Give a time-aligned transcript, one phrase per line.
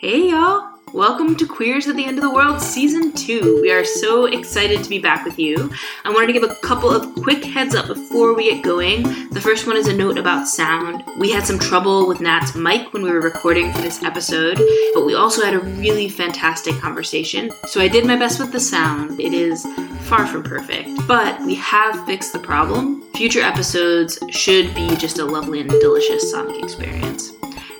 [0.00, 0.70] Hey y'all!
[0.94, 3.62] Welcome to Queers at the End of the World Season 2.
[3.62, 5.72] We are so excited to be back with you.
[6.04, 9.02] I wanted to give a couple of quick heads up before we get going.
[9.30, 11.02] The first one is a note about sound.
[11.18, 14.62] We had some trouble with Nat's mic when we were recording for this episode,
[14.94, 17.50] but we also had a really fantastic conversation.
[17.66, 19.18] So I did my best with the sound.
[19.18, 19.66] It is
[20.02, 23.02] far from perfect, but we have fixed the problem.
[23.14, 27.32] Future episodes should be just a lovely and delicious sonic experience.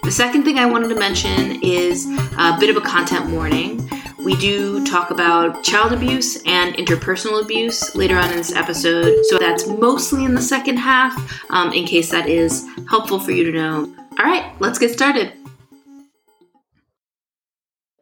[0.08, 2.06] The second thing I wanted to mention is
[2.38, 3.90] a bit of a content warning.
[4.24, 9.36] We do talk about child abuse and interpersonal abuse later on in this episode, so
[9.36, 11.12] that's mostly in the second half,
[11.50, 13.94] um, in case that is helpful for you to know.
[14.18, 15.34] All right, let's get started.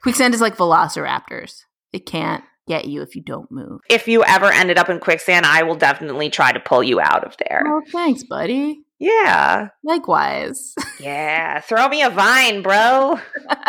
[0.05, 1.63] Quicksand is like velociraptors.
[1.93, 3.81] It can't get you if you don't move.
[3.91, 7.25] If you ever ended up in quicksand, I will definitely try to pull you out
[7.25, 7.65] of there.
[7.67, 8.86] Oh, thanks, buddy.
[8.99, 9.69] Yeah.
[9.83, 10.75] Likewise.
[11.01, 11.61] Yeah.
[11.61, 13.21] Throw me a vine, bro.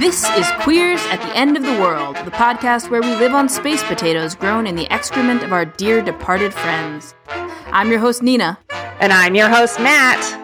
[0.00, 3.48] This is Queers at the End of the World, the podcast where we live on
[3.48, 7.14] space potatoes grown in the excrement of our dear departed friends.
[7.66, 8.58] I'm your host, Nina.
[8.98, 10.39] And I'm your host, Nat.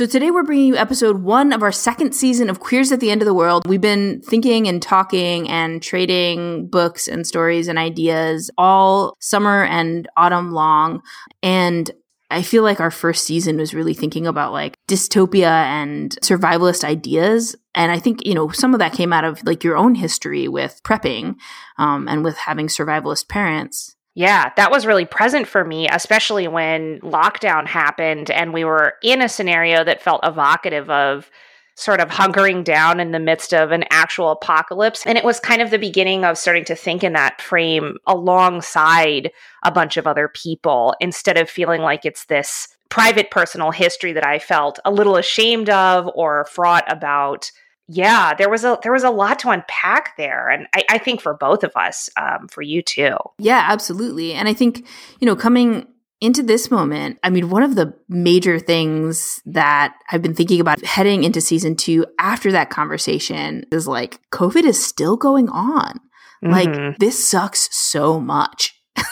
[0.00, 3.10] So today we're bringing you episode one of our second season of Queers at the
[3.10, 3.68] End of the World.
[3.68, 10.08] We've been thinking and talking and trading books and stories and ideas all summer and
[10.16, 11.02] autumn long.
[11.42, 11.90] And
[12.30, 17.54] I feel like our first season was really thinking about like dystopia and survivalist ideas.
[17.74, 20.48] And I think, you know, some of that came out of like your own history
[20.48, 21.36] with prepping
[21.76, 23.96] um, and with having survivalist parents.
[24.14, 29.22] Yeah, that was really present for me, especially when lockdown happened and we were in
[29.22, 31.30] a scenario that felt evocative of
[31.76, 35.06] sort of hunkering down in the midst of an actual apocalypse.
[35.06, 39.30] And it was kind of the beginning of starting to think in that frame alongside
[39.64, 44.26] a bunch of other people instead of feeling like it's this private personal history that
[44.26, 47.50] I felt a little ashamed of or fraught about.
[47.92, 51.20] Yeah, there was a there was a lot to unpack there, and I, I think
[51.20, 53.16] for both of us, um, for you too.
[53.38, 54.32] Yeah, absolutely.
[54.32, 54.86] And I think
[55.18, 55.86] you know coming
[56.20, 60.84] into this moment, I mean, one of the major things that I've been thinking about
[60.84, 65.98] heading into season two after that conversation is like, COVID is still going on.
[66.44, 66.50] Mm-hmm.
[66.52, 68.78] Like, this sucks so much.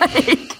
[0.00, 0.58] like,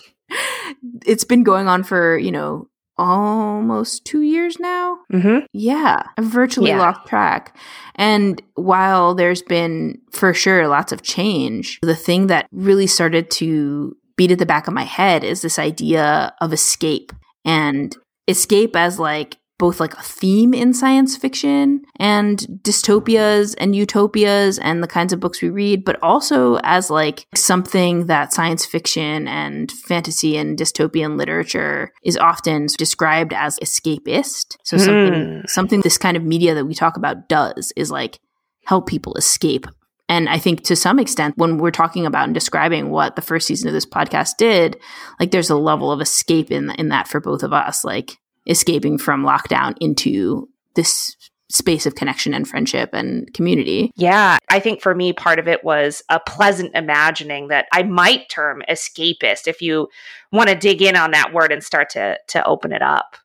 [1.04, 4.98] it's been going on for, you know, almost two years now.
[5.12, 5.46] Mm-hmm.
[5.52, 6.78] Yeah, I've virtually yeah.
[6.78, 7.56] lost track.
[7.94, 13.96] And while there's been for sure lots of change, the thing that really started to
[14.16, 17.12] beat at the back of my head is this idea of escape
[17.44, 24.58] and escape as like both like a theme in science fiction and dystopias and utopias
[24.58, 29.26] and the kinds of books we read, but also as like something that science fiction
[29.28, 34.56] and fantasy and dystopian literature is often described as escapist.
[34.64, 34.80] So mm.
[34.80, 38.20] something something this kind of media that we talk about does is like
[38.64, 39.66] help people escape
[40.08, 43.46] and I think to some extent, when we're talking about and describing what the first
[43.46, 44.78] season of this podcast did,
[45.20, 48.16] like there's a level of escape in in that for both of us, like
[48.48, 51.16] escaping from lockdown into this
[51.50, 53.90] space of connection and friendship and community.
[53.96, 58.28] Yeah, I think for me, part of it was a pleasant imagining that I might
[58.28, 59.88] term escapist if you
[60.30, 63.16] want to dig in on that word and start to to open it up.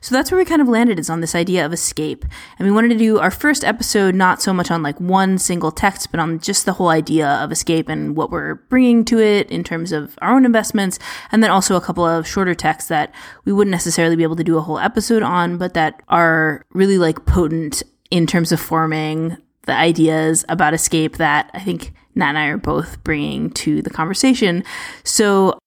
[0.00, 2.24] So that's where we kind of landed is on this idea of escape.
[2.58, 5.72] And we wanted to do our first episode not so much on like one single
[5.72, 9.50] text, but on just the whole idea of escape and what we're bringing to it
[9.50, 10.98] in terms of our own investments,
[11.32, 14.44] and then also a couple of shorter texts that we wouldn't necessarily be able to
[14.44, 19.36] do a whole episode on, but that are really like potent in terms of forming
[19.62, 23.90] the ideas about escape that I think Nat and I are both bringing to the
[23.90, 24.64] conversation.
[25.04, 25.58] So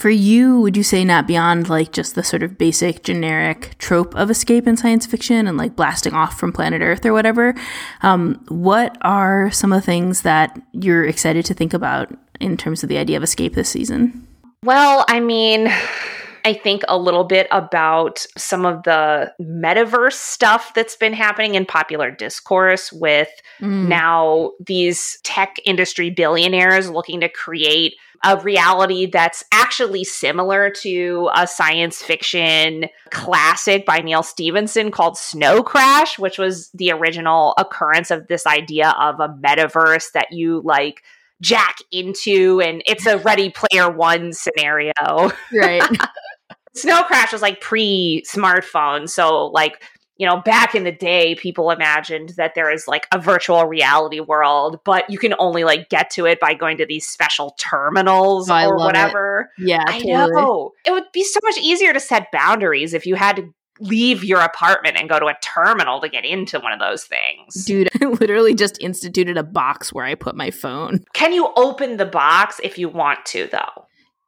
[0.00, 4.14] for you, would you say Nat beyond like just the sort of basic generic trope
[4.16, 7.54] of escape in science fiction and like blasting off from planet Earth or whatever?
[8.02, 12.82] Um, what are some of the things that you're excited to think about in terms
[12.82, 14.26] of the idea of escape this season?
[14.64, 15.70] Well, I mean,
[16.44, 21.66] I think a little bit about some of the metaverse stuff that's been happening in
[21.66, 23.28] popular discourse with
[23.60, 23.86] mm.
[23.86, 31.46] now these tech industry billionaires looking to create a reality that's actually similar to a
[31.46, 38.26] science fiction classic by Neal Stephenson called Snow Crash, which was the original occurrence of
[38.28, 41.02] this idea of a metaverse that you like
[41.40, 44.92] jack into and it's a ready player one scenario.
[45.52, 45.82] Right.
[46.74, 49.82] Snow crash was like pre smartphone so like
[50.20, 54.20] you know, back in the day, people imagined that there is like a virtual reality
[54.20, 58.50] world, but you can only like get to it by going to these special terminals
[58.50, 59.50] oh, or whatever.
[59.56, 59.68] It.
[59.68, 60.32] Yeah, I totally.
[60.32, 60.72] know.
[60.84, 64.40] It would be so much easier to set boundaries if you had to leave your
[64.40, 67.64] apartment and go to a terminal to get into one of those things.
[67.64, 71.02] Dude, I literally just instituted a box where I put my phone.
[71.14, 73.86] Can you open the box if you want to, though?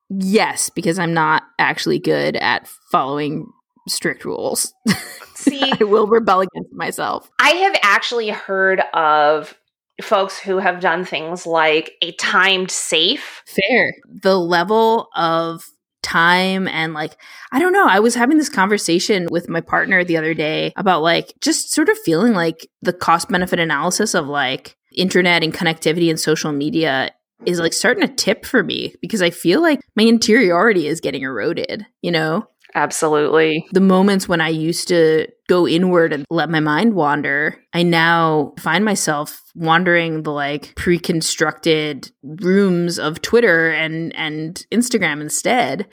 [0.09, 3.53] Yes, because I'm not actually good at following
[3.89, 4.73] strict rules.
[5.35, 7.31] See, I will rebel against myself.
[7.39, 9.57] I have actually heard of
[10.01, 13.43] folks who have done things like a timed safe.
[13.47, 13.93] Fair.
[14.23, 15.65] The level of
[16.03, 17.17] time and like
[17.53, 21.03] I don't know, I was having this conversation with my partner the other day about
[21.03, 26.11] like just sort of feeling like the cost benefit analysis of like internet and connectivity
[26.11, 27.13] and social media
[27.47, 31.23] is like starting to tip for me because I feel like my interiority is getting
[31.23, 32.47] eroded, you know?
[32.75, 33.67] Absolutely.
[33.73, 38.55] The moments when I used to go inward and let my mind wander, I now
[38.59, 45.89] find myself wandering the like pre-constructed rooms of Twitter and and Instagram instead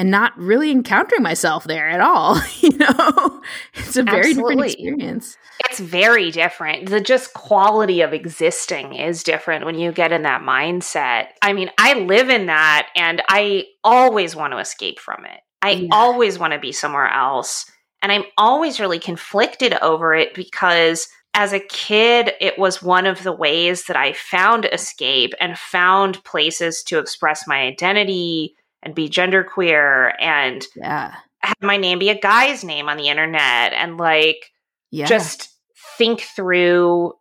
[0.00, 3.42] and not really encountering myself there at all, you know.
[3.74, 4.34] It's a very Absolutely.
[4.34, 5.36] different experience.
[5.68, 6.88] It's very different.
[6.88, 11.26] The just quality of existing is different when you get in that mindset.
[11.42, 15.40] I mean, I live in that and I always want to escape from it.
[15.62, 15.88] I yeah.
[15.92, 17.70] always want to be somewhere else.
[18.02, 23.22] And I'm always really conflicted over it because as a kid, it was one of
[23.22, 29.08] the ways that I found escape and found places to express my identity and be
[29.08, 31.14] genderqueer and yeah.
[31.40, 34.50] have my name be a guy's name on the internet and like
[34.90, 35.06] yeah.
[35.06, 35.50] just
[35.98, 37.12] think through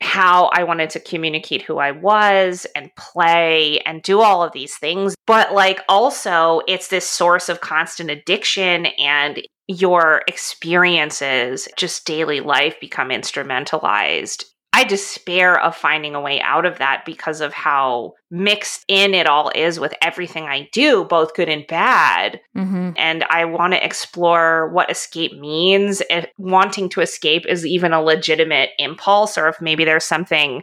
[0.00, 4.76] how I wanted to communicate who I was and play and do all of these
[4.76, 5.14] things.
[5.26, 12.76] But like also, it's this source of constant addiction and your experiences, just daily life,
[12.80, 14.44] become instrumentalized
[14.76, 19.26] I despair of finding a way out of that because of how mixed in it
[19.26, 22.42] all is with everything I do, both good and bad.
[22.54, 22.90] Mm-hmm.
[22.98, 28.02] And I want to explore what escape means, if wanting to escape is even a
[28.02, 30.62] legitimate impulse, or if maybe there's something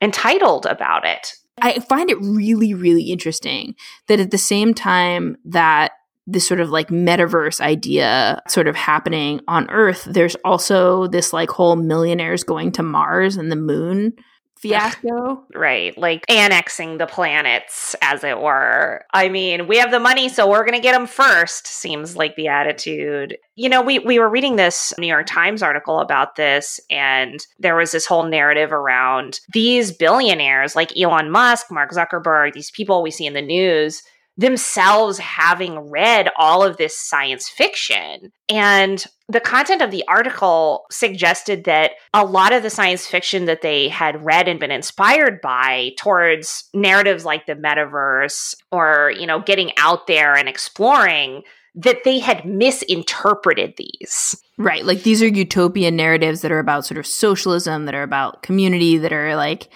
[0.00, 1.34] entitled about it.
[1.60, 3.74] I find it really, really interesting
[4.08, 5.92] that at the same time that
[6.30, 11.50] this sort of like metaverse idea sort of happening on Earth, there's also this like
[11.50, 14.12] whole millionaires going to Mars and the moon
[14.60, 15.42] fiasco.
[15.54, 15.96] right.
[15.96, 19.04] Like annexing the planets, as it were.
[19.12, 22.36] I mean, we have the money, so we're going to get them first, seems like
[22.36, 23.38] the attitude.
[23.56, 27.74] You know, we, we were reading this New York Times article about this, and there
[27.74, 33.10] was this whole narrative around these billionaires like Elon Musk, Mark Zuckerberg, these people we
[33.10, 34.02] see in the news
[34.40, 38.32] themselves having read all of this science fiction.
[38.48, 43.60] And the content of the article suggested that a lot of the science fiction that
[43.60, 49.40] they had read and been inspired by towards narratives like the metaverse or, you know,
[49.40, 51.42] getting out there and exploring
[51.74, 54.42] that they had misinterpreted these.
[54.56, 54.86] Right.
[54.86, 58.96] Like these are utopian narratives that are about sort of socialism, that are about community,
[58.96, 59.68] that are like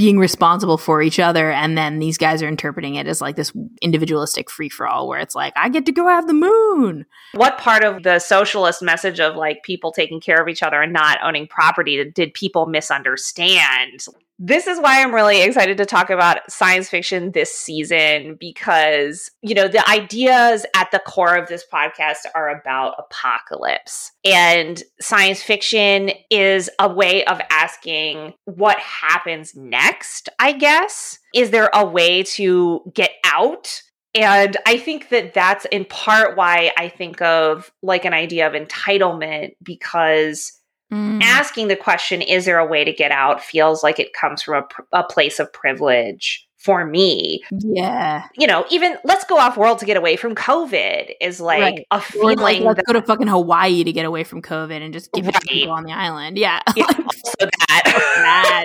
[0.00, 3.52] being responsible for each other and then these guys are interpreting it as like this
[3.82, 7.04] individualistic free for all where it's like I get to go have the moon.
[7.34, 10.94] What part of the socialist message of like people taking care of each other and
[10.94, 14.06] not owning property did people misunderstand?
[14.42, 19.54] This is why I'm really excited to talk about science fiction this season because, you
[19.54, 24.12] know, the ideas at the core of this podcast are about apocalypse.
[24.24, 31.18] And science fiction is a way of asking what happens next, I guess.
[31.34, 33.82] Is there a way to get out?
[34.14, 38.54] And I think that that's in part why I think of like an idea of
[38.54, 40.59] entitlement because
[40.92, 41.22] Mm.
[41.22, 44.64] Asking the question, is there a way to get out, feels like it comes from
[44.92, 47.42] a, a place of privilege for me.
[47.50, 48.24] Yeah.
[48.36, 51.86] You know, even let's go off world to get away from COVID is like right.
[51.90, 52.38] a feeling.
[52.38, 55.10] Or like, let's that, go to fucking Hawaii to get away from COVID and just
[55.12, 55.34] give right.
[55.34, 56.36] it to people on the island.
[56.36, 56.60] Yeah.
[56.76, 57.82] yeah also that.
[57.86, 58.64] that.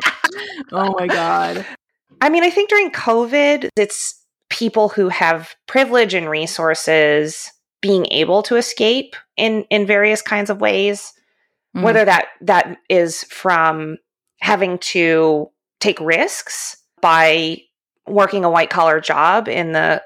[0.74, 1.66] oh my God.
[2.22, 7.50] I mean, I think during COVID, it's people who have privilege and resources
[7.82, 11.14] being able to escape in in various kinds of ways
[11.76, 11.82] mm.
[11.82, 13.98] whether that that is from
[14.40, 17.62] having to take risks by
[18.08, 20.02] working a white collar job in the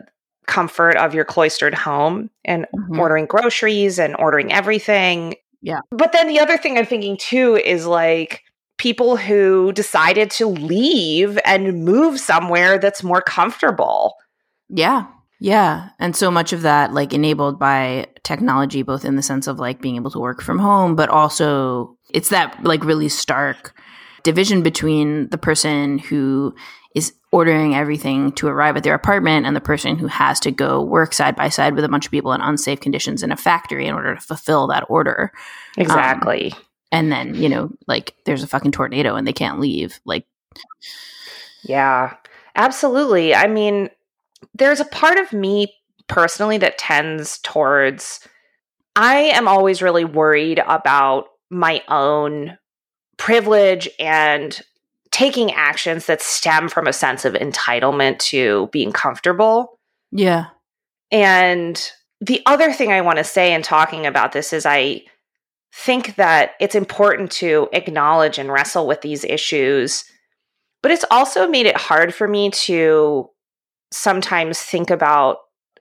[0.48, 3.00] comfort of your cloistered home and mm-hmm.
[3.00, 5.36] ordering groceries and ordering everything.
[5.62, 5.82] Yeah.
[5.92, 8.44] But then the other thing I'm thinking too is like
[8.78, 14.16] people who decided to leave and move somewhere that's more comfortable.
[14.70, 15.06] Yeah.
[15.40, 15.90] Yeah.
[16.00, 19.82] And so much of that, like, enabled by technology, both in the sense of like
[19.82, 23.74] being able to work from home, but also it's that like really stark
[24.24, 26.54] division between the person who
[26.94, 30.84] is ordering everything to arrive at their apartment and the person who has to go
[30.84, 33.88] work side by side with a bunch of people in unsafe conditions in a factory
[33.88, 35.32] in order to fulfill that order.
[35.78, 36.52] Exactly.
[36.52, 36.60] Um,
[36.92, 40.00] and then, you know, like there's a fucking tornado and they can't leave.
[40.06, 40.26] Like,
[41.64, 42.16] yeah,
[42.56, 43.34] absolutely.
[43.34, 43.90] I mean,
[44.54, 45.74] there's a part of me
[46.08, 48.28] personally that tends towards
[48.96, 52.58] I am always really worried about my own
[53.18, 54.60] privilege and
[55.12, 59.80] taking actions that stem from a sense of entitlement to being comfortable.
[60.12, 60.46] Yeah.
[61.12, 61.92] And
[62.22, 65.04] the other thing I want to say in talking about this is I
[65.74, 70.04] think that it's important to acknowledge and wrestle with these issues,
[70.82, 73.30] but it's also made it hard for me to
[73.92, 75.38] sometimes think about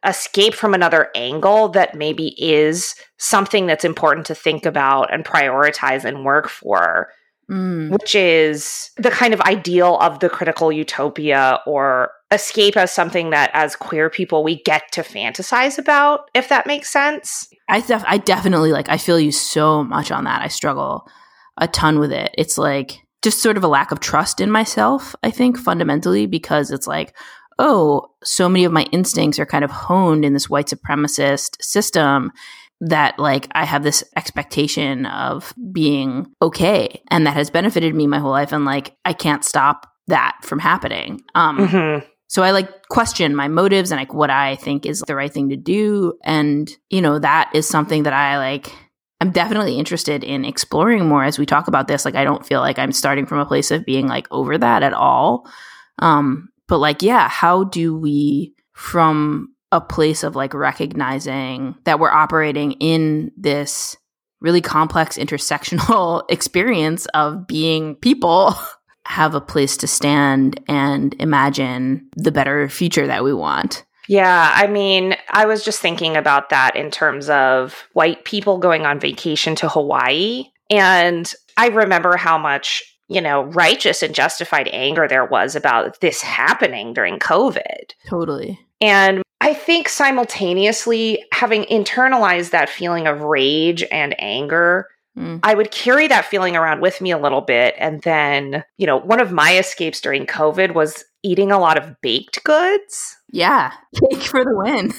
[0.07, 6.05] escape from another angle that maybe is something that's important to think about and prioritize
[6.05, 7.09] and work for.
[7.51, 7.91] Mm.
[7.91, 13.51] Which is the kind of ideal of the critical utopia or escape as something that
[13.55, 17.49] as queer people we get to fantasize about, if that makes sense.
[17.67, 20.43] I, def- I definitely like, I feel you so much on that.
[20.43, 21.09] I struggle
[21.57, 22.35] a ton with it.
[22.37, 26.71] It's like just sort of a lack of trust in myself, I think, fundamentally, because
[26.71, 27.17] it's like,
[27.59, 32.33] oh, so many of my instincts are kind of honed in this white supremacist system
[32.81, 38.19] that like I have this expectation of being okay and that has benefited me my
[38.19, 41.23] whole life and like I can't stop that from happening.
[41.35, 42.07] Um mm-hmm.
[42.29, 45.49] so I like question my motives and like what I think is the right thing
[45.49, 48.73] to do and you know that is something that I like
[49.21, 52.61] I'm definitely interested in exploring more as we talk about this like I don't feel
[52.61, 55.51] like I'm starting from a place of being like over that at all.
[55.99, 62.11] Um but like, yeah, how do we, from a place of like recognizing that we're
[62.11, 63.97] operating in this
[64.41, 68.55] really complex intersectional experience of being people,
[69.07, 73.85] have a place to stand and imagine the better future that we want?
[74.07, 78.87] Yeah, I mean, I was just thinking about that in terms of white people going
[78.87, 80.45] on vacation to Hawaii.
[80.71, 86.21] And I remember how much you know, righteous and justified anger there was about this
[86.21, 87.93] happening during COVID.
[88.07, 88.61] Totally.
[88.81, 95.41] And I think simultaneously, having internalized that feeling of rage and anger, mm.
[95.43, 97.75] I would carry that feeling around with me a little bit.
[97.79, 102.01] And then, you know, one of my escapes during COVID was eating a lot of
[102.03, 103.17] baked goods.
[103.31, 104.93] Yeah, cake for the win.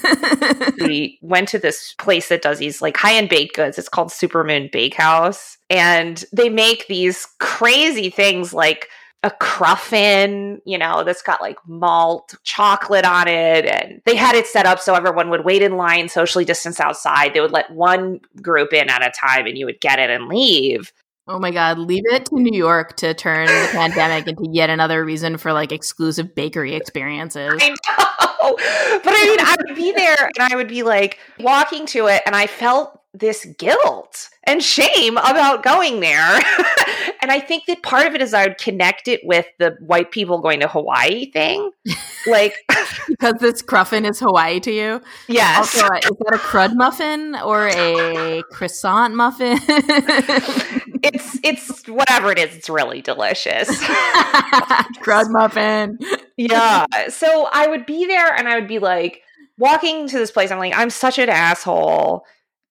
[0.86, 3.76] we went to this place that does these like high end baked goods.
[3.78, 5.58] It's called Supermoon Bakehouse.
[5.68, 8.88] And they make these crazy things like
[9.22, 13.66] a cruffin, you know, that's got like malt chocolate on it.
[13.66, 17.34] And they had it set up so everyone would wait in line, socially distance outside.
[17.34, 20.28] They would let one group in at a time and you would get it and
[20.28, 20.92] leave.
[21.32, 25.04] Oh my God, leave it to New York to turn the pandemic into yet another
[25.04, 27.54] reason for like exclusive bakery experiences.
[27.62, 28.56] I know.
[29.04, 32.22] But I mean, I would be there and I would be like walking to it
[32.26, 36.18] and I felt this guilt and shame about going there.
[37.22, 40.10] and I think that part of it is I would connect it with the white
[40.10, 41.70] people going to Hawaii thing.
[42.26, 42.54] Like
[43.08, 45.02] because this cruffin is Hawaii to you.
[45.28, 45.58] Yes.
[45.58, 49.58] Also, uh, is that a crud muffin or a croissant muffin?
[51.02, 53.68] It's it's whatever it is, it's really delicious.
[55.02, 55.98] crud muffin.
[56.36, 56.86] yeah.
[57.08, 59.22] So I would be there and I would be like
[59.58, 62.24] walking to this place, I'm like, I'm such an asshole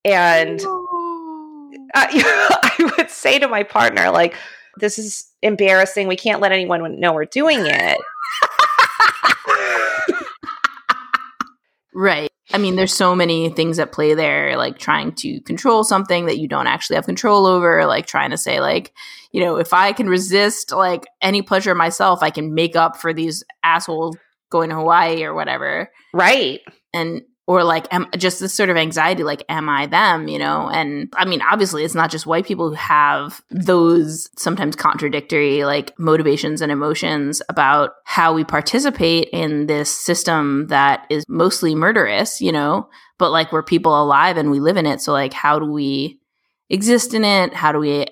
[0.03, 0.65] and uh,
[1.95, 4.35] I would say to my partner, like,
[4.77, 6.07] this is embarrassing.
[6.07, 7.97] We can't let anyone know we're doing it.
[11.93, 12.31] right.
[12.51, 16.39] I mean, there's so many things at play there, like trying to control something that
[16.39, 18.93] you don't actually have control over, like trying to say, like,
[19.31, 23.13] you know, if I can resist like any pleasure myself, I can make up for
[23.13, 24.17] these assholes
[24.49, 25.91] going to Hawaii or whatever.
[26.13, 26.61] Right.
[26.93, 30.69] And or like am, just this sort of anxiety like am i them you know?
[30.69, 35.97] And i mean obviously it's not just white people who have those sometimes contradictory like
[35.97, 42.51] motivations and emotions about how we participate in this system that is mostly murderous you
[42.51, 42.87] know?
[43.17, 46.19] But like we're people alive and we live in it so like how do we
[46.69, 47.55] exist in it?
[47.55, 48.05] How do we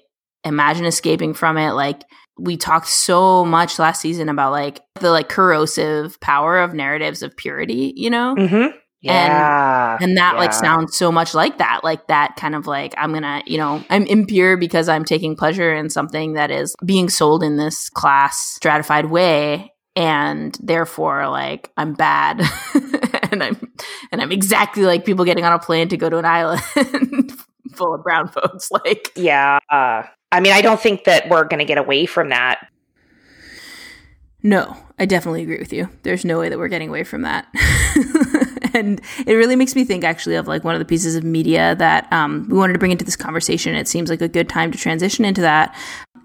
[0.43, 1.73] imagine escaping from it?
[1.73, 2.01] Like
[2.39, 7.37] we talked so much last season about like the like corrosive power of narratives of
[7.37, 8.35] purity you know?
[8.35, 9.93] Mm-hmm yeah.
[9.93, 10.39] And, and that yeah.
[10.39, 11.81] like sounds so much like that.
[11.83, 15.73] Like that kind of like, I'm gonna, you know, I'm impure because I'm taking pleasure
[15.73, 19.73] in something that is being sold in this class stratified way.
[19.95, 22.41] And therefore, like, I'm bad.
[23.31, 23.71] and I'm
[24.11, 26.61] and I'm exactly like people getting on a plane to go to an island
[27.73, 28.69] full of brown folks.
[28.85, 29.59] Like, yeah.
[29.71, 32.67] Uh, I mean, I don't think that we're going to get away from that.
[34.43, 35.89] No, I definitely agree with you.
[36.03, 37.47] There's no way that we're getting away from that.
[38.77, 41.75] And it really makes me think actually of like one of the pieces of media
[41.75, 43.75] that um, we wanted to bring into this conversation.
[43.75, 45.75] It seems like a good time to transition into that.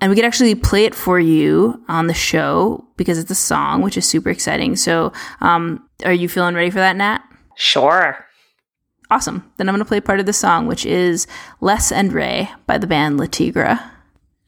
[0.01, 3.83] And we could actually play it for you on the show because it's a song,
[3.83, 4.75] which is super exciting.
[4.75, 7.23] So, um, are you feeling ready for that, Nat?
[7.57, 8.27] Sure.
[9.11, 9.49] Awesome.
[9.57, 11.27] Then I'm going to play part of the song, which is
[11.61, 13.79] Les and Ray by the band Le Tigre.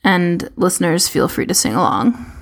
[0.02, 2.33] And listeners, feel free to sing along.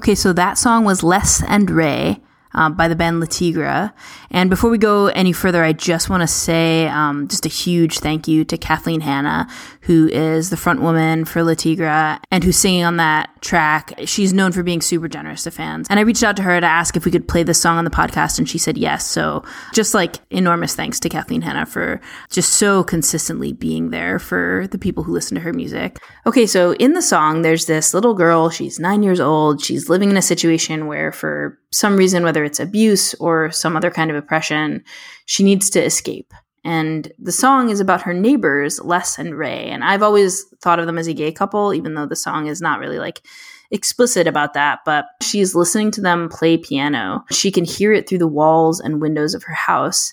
[0.00, 2.22] Okay, so that song was Les and Ray
[2.54, 3.92] uh, by the band Le Tigre.
[4.30, 7.98] And before we go any further, I just want to say um, just a huge
[7.98, 9.48] thank you to Kathleen Hanna,
[9.82, 13.92] who is the front woman for Le Tigre and who's singing on that track.
[14.04, 15.86] She's known for being super generous to fans.
[15.90, 17.84] And I reached out to her to ask if we could play this song on
[17.84, 19.06] the podcast, and she said yes.
[19.06, 24.66] So just like enormous thanks to Kathleen Hanna for just so consistently being there for
[24.70, 25.98] the people who listen to her music.
[26.26, 28.50] Okay, so in the song, there's this little girl.
[28.50, 29.64] She's nine years old.
[29.64, 33.90] She's living in a situation where, for some reason, whether it's abuse or some other
[33.90, 34.84] kind of oppression,
[35.26, 36.32] she needs to escape.
[36.64, 39.70] And the song is about her neighbors, Les and Ray.
[39.70, 42.60] And I've always thought of them as a gay couple, even though the song is
[42.60, 43.22] not really like
[43.70, 44.80] explicit about that.
[44.84, 47.24] But she's listening to them play piano.
[47.30, 50.12] She can hear it through the walls and windows of her house.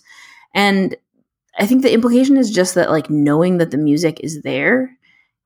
[0.53, 0.95] And
[1.59, 4.96] I think the implication is just that, like, knowing that the music is there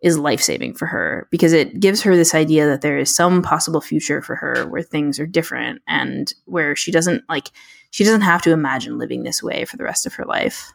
[0.02, 3.42] is life saving for her because it gives her this idea that there is some
[3.42, 7.50] possible future for her where things are different and where she doesn't like
[7.92, 10.74] she doesn't have to imagine living this way for the rest of her life.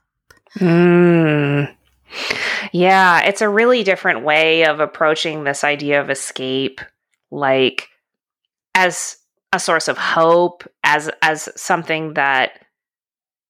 [0.58, 1.74] Mm.
[2.72, 6.80] Yeah, it's a really different way of approaching this idea of escape
[7.30, 7.88] like
[8.74, 9.16] as
[9.52, 12.60] a source of hope, as as something that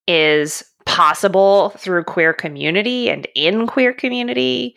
[0.06, 4.76] is possible through queer community and in queer community.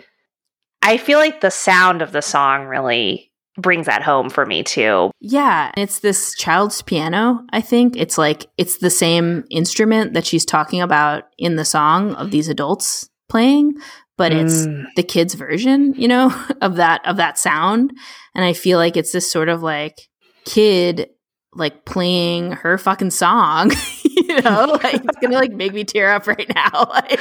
[0.81, 5.11] I feel like the sound of the song really brings that home for me too.
[5.19, 7.95] Yeah, it's this child's piano, I think.
[7.95, 12.47] It's like it's the same instrument that she's talking about in the song of these
[12.47, 13.75] adults playing,
[14.17, 14.43] but mm.
[14.43, 14.65] it's
[14.95, 17.91] the kids version, you know, of that of that sound.
[18.33, 20.09] And I feel like it's this sort of like
[20.45, 21.09] kid
[21.53, 23.71] like playing her fucking song,
[24.03, 26.85] you know, like it's going to like make me tear up right now.
[26.89, 27.19] Like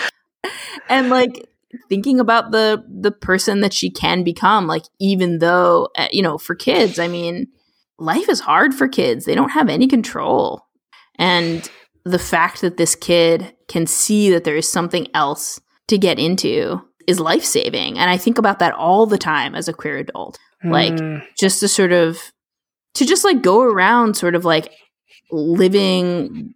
[0.88, 1.48] and like
[1.88, 6.38] thinking about the the person that she can become like even though uh, you know
[6.38, 7.46] for kids i mean
[7.98, 10.64] life is hard for kids they don't have any control
[11.18, 11.70] and
[12.04, 16.80] the fact that this kid can see that there is something else to get into
[17.06, 20.38] is life saving and i think about that all the time as a queer adult
[20.64, 20.70] mm.
[20.70, 21.16] like hmm.
[21.38, 22.32] just to sort of
[22.94, 24.72] to just like go around sort of like
[25.30, 26.54] living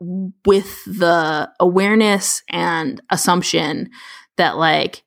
[0.00, 3.90] with the awareness and assumption
[4.38, 5.04] that like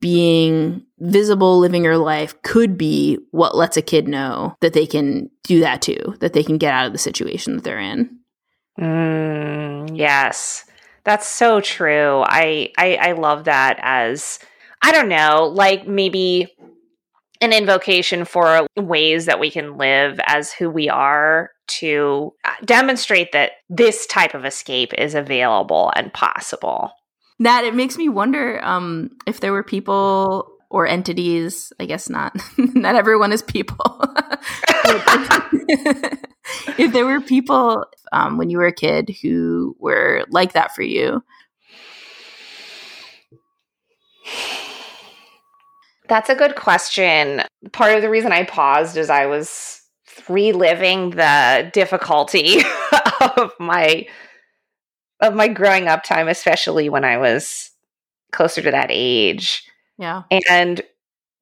[0.00, 5.30] being visible, living your life could be what lets a kid know that they can
[5.44, 8.18] do that too, that they can get out of the situation that they're in.
[8.78, 10.64] Mm, yes,
[11.04, 12.22] that's so true.
[12.26, 14.38] I, I I love that as
[14.82, 16.52] I don't know, like maybe
[17.40, 23.32] an invocation for ways that we can live as who we are to uh, demonstrate
[23.32, 26.92] that this type of escape is available and possible.
[27.38, 31.72] Nat, it makes me wonder um, if there were people or entities.
[31.78, 32.36] I guess not.
[32.58, 34.00] not everyone is people.
[36.78, 40.82] if there were people um, when you were a kid who were like that for
[40.82, 41.22] you.
[46.08, 47.42] That's a good question.
[47.72, 49.82] Part of the reason I paused is I was
[50.28, 52.60] reliving the difficulty
[53.20, 54.06] of my
[55.20, 57.70] of my growing up time, especially when I was
[58.32, 59.64] closer to that age.
[59.98, 60.22] Yeah.
[60.48, 60.82] And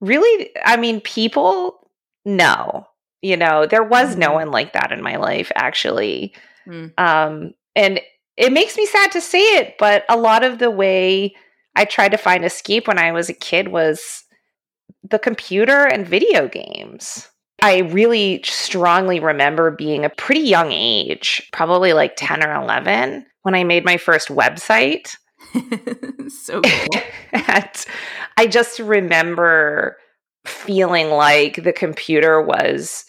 [0.01, 1.91] really, I mean, people
[2.25, 2.87] no.
[3.23, 4.21] You know, there was mm-hmm.
[4.21, 6.35] no one like that in my life, actually.
[6.67, 6.93] Mm.
[6.99, 8.01] Um, and
[8.37, 11.35] it makes me sad to say it, but a lot of the way
[11.75, 14.25] I tried to find escape when I was a kid was
[15.03, 17.29] the computer and video games.
[17.65, 23.55] I really strongly remember being a pretty young age, probably like 10 or 11, when
[23.55, 25.17] I made my first website.
[26.29, 27.03] so cool.
[27.33, 27.87] and
[28.37, 29.97] I just remember
[30.45, 33.07] feeling like the computer was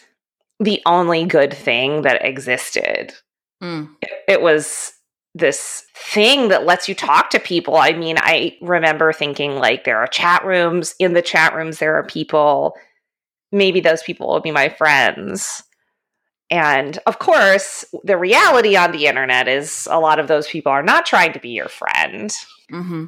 [0.61, 3.13] the only good thing that existed.
[3.61, 3.89] Mm.
[4.01, 4.93] It, it was
[5.33, 7.75] this thing that lets you talk to people.
[7.75, 10.95] I mean, I remember thinking like there are chat rooms.
[10.97, 12.77] In the chat rooms, there are people.
[13.51, 15.63] Maybe those people will be my friends.
[16.49, 20.83] And of course, the reality on the internet is a lot of those people are
[20.83, 22.31] not trying to be your friend.
[22.71, 23.05] Mm-hmm.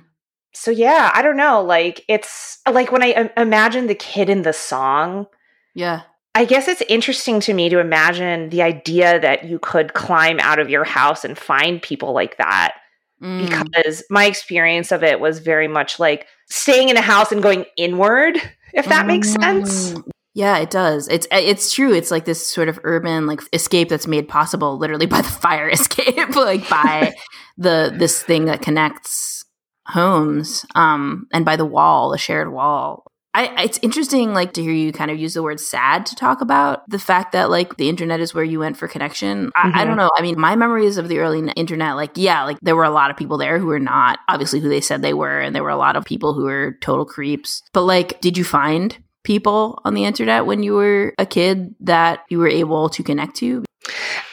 [0.53, 1.61] So, yeah, I don't know.
[1.61, 5.27] Like, it's like when I imagine the kid in the song.
[5.75, 6.01] Yeah.
[6.33, 10.57] I guess it's interesting to me to imagine the idea that you could climb out
[10.59, 12.75] of your house and find people like that.
[13.21, 13.47] Mm.
[13.47, 17.65] Because my experience of it was very much like staying in a house and going
[17.75, 18.37] inward,
[18.73, 19.07] if that mm.
[19.07, 19.95] makes sense.
[20.37, 21.07] Yeah, it does.
[21.07, 21.91] It's it's true.
[21.91, 25.67] It's like this sort of urban like escape that's made possible literally by the fire
[25.67, 27.15] escape, like by
[27.57, 29.43] the this thing that connects
[29.87, 33.03] homes um and by the wall, the shared wall.
[33.33, 36.41] I, it's interesting, like to hear you kind of use the word sad to talk
[36.41, 39.51] about the fact that like the internet is where you went for connection.
[39.55, 39.77] I, mm-hmm.
[39.77, 40.09] I, don't know.
[40.17, 43.09] I mean, my memories of the early internet, like yeah, like there were a lot
[43.09, 45.71] of people there who were not obviously who they said they were, and there were
[45.71, 47.63] a lot of people who were total creeps.
[47.73, 52.25] But like, did you find people on the internet when you were a kid that
[52.29, 53.63] you were able to connect to?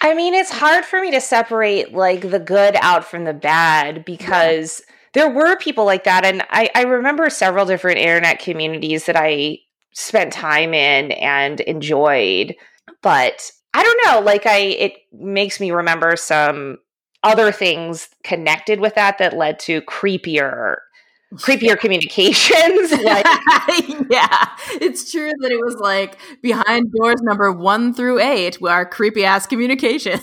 [0.01, 4.07] I mean, it's hard for me to separate like the good out from the bad
[4.07, 4.81] because.
[4.89, 6.25] Yeah there were people like that.
[6.25, 9.61] And I, I remember several different internet communities that I
[9.95, 12.55] spent time in and enjoyed.
[13.01, 16.79] But I don't know, like I it makes me remember some
[17.23, 20.77] other things connected with that that led to creepier
[21.37, 22.93] creepier communications.
[23.05, 23.27] Like
[24.11, 24.49] yeah.
[24.81, 29.47] It's true that it was like behind doors number one through eight were creepy ass
[29.47, 30.21] communication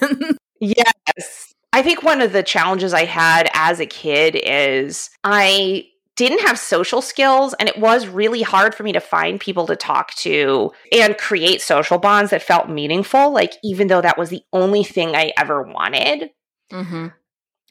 [0.61, 1.53] yes.
[1.73, 6.59] I think one of the challenges I had as a kid is I didn't have
[6.59, 10.71] social skills and it was really hard for me to find people to talk to
[10.91, 15.15] and create social bonds that felt meaningful like even though that was the only thing
[15.15, 16.29] i ever wanted.
[16.71, 17.07] Mm-hmm.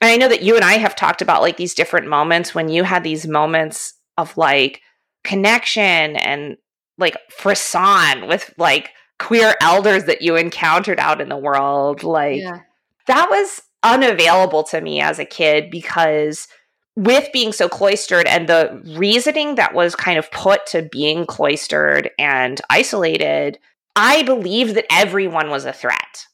[0.00, 2.68] And i know that you and i have talked about like these different moments when
[2.68, 4.80] you had these moments of like
[5.24, 6.56] connection and
[6.98, 12.60] like frisson with like queer elders that you encountered out in the world like yeah.
[13.06, 16.48] that was unavailable to me as a kid because
[16.96, 22.10] with being so cloistered and the reasoning that was kind of put to being cloistered
[22.18, 23.58] and isolated,
[23.96, 26.26] I believed that everyone was a threat.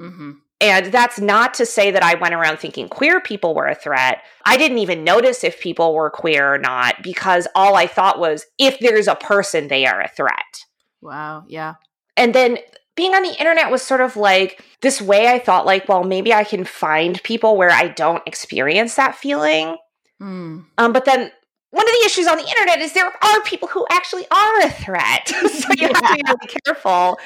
[0.00, 0.32] Mm-hmm.
[0.60, 4.22] And that's not to say that I went around thinking queer people were a threat.
[4.44, 8.44] I didn't even notice if people were queer or not because all I thought was
[8.58, 10.66] if there's a person, they are a threat.
[11.00, 11.44] Wow.
[11.48, 11.74] Yeah.
[12.16, 12.58] And then
[12.94, 16.34] being on the internet was sort of like this way I thought, like, well, maybe
[16.34, 19.76] I can find people where I don't experience that feeling.
[20.20, 20.66] Mm.
[20.76, 21.30] Um, but then
[21.70, 24.70] one of the issues on the internet is there are people who actually are a
[24.70, 25.28] threat.
[25.28, 25.86] so you yeah.
[25.86, 27.18] have to be really careful.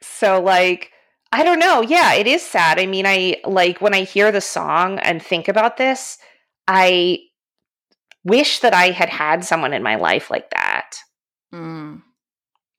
[0.00, 0.91] So, like,
[1.32, 1.80] I don't know.
[1.80, 2.78] Yeah, it is sad.
[2.78, 6.18] I mean, I like when I hear the song and think about this,
[6.68, 7.20] I
[8.22, 10.96] wish that I had had someone in my life like that.
[11.52, 12.02] Mm.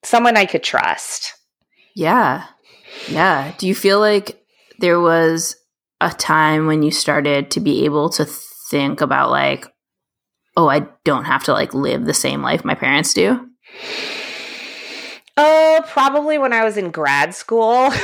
[0.04, 1.34] Someone I could trust.
[1.96, 2.46] Yeah.
[3.08, 3.52] Yeah.
[3.58, 4.40] Do you feel like
[4.78, 5.56] there was
[6.00, 8.24] a time when you started to be able to
[8.70, 9.66] think about like,
[10.56, 13.48] oh, I don't have to like live the same life my parents do?
[15.36, 17.90] Oh, probably when I was in grad school.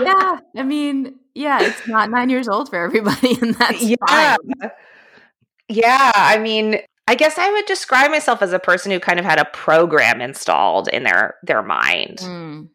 [0.00, 0.38] yeah.
[0.56, 3.96] I mean, yeah, it's not nine years old for everybody, and that's yeah.
[4.06, 4.70] fine.
[5.68, 6.12] Yeah.
[6.14, 9.38] I mean, I guess I would describe myself as a person who kind of had
[9.38, 12.18] a program installed in their their mind.
[12.18, 12.68] Mm.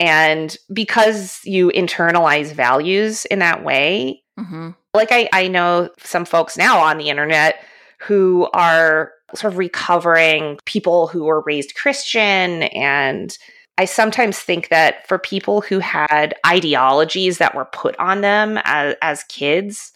[0.00, 4.70] And because you internalize values in that way, mm-hmm.
[4.94, 7.64] like I, I know some folks now on the internet
[7.98, 12.64] who are sort of recovering people who were raised Christian.
[12.64, 13.36] And
[13.76, 18.96] I sometimes think that for people who had ideologies that were put on them as,
[19.02, 19.92] as kids,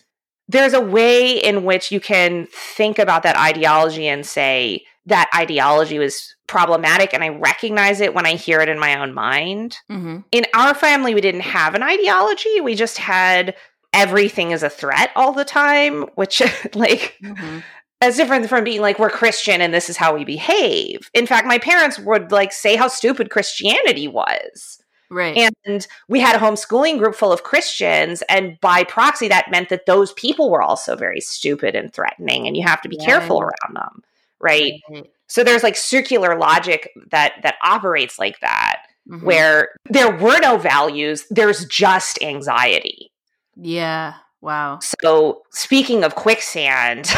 [0.48, 5.98] there's a way in which you can think about that ideology and say, that ideology
[5.98, 9.78] was problematic and I recognize it when I hear it in my own mind.
[9.90, 10.20] Mm-hmm.
[10.30, 12.60] In our family, we didn't have an ideology.
[12.60, 13.56] We just had
[13.92, 16.40] everything is a threat all the time, which,
[16.74, 17.58] like, mm-hmm.
[18.02, 21.10] That's different from being like, we're Christian and this is how we behave.
[21.14, 24.82] In fact, my parents would like say how stupid Christianity was.
[25.10, 25.52] Right.
[25.66, 28.22] And we had a homeschooling group full of Christians.
[28.30, 32.56] And by proxy, that meant that those people were also very stupid and threatening, and
[32.56, 33.04] you have to be yeah.
[33.04, 34.02] careful around them
[34.42, 34.74] right?
[34.90, 35.06] Mm-hmm.
[35.28, 39.24] So there's like circular logic that that operates like that mm-hmm.
[39.24, 43.10] where there were no values, there's just anxiety.
[43.56, 44.14] Yeah.
[44.42, 44.80] Wow.
[45.00, 47.08] So speaking of quicksand.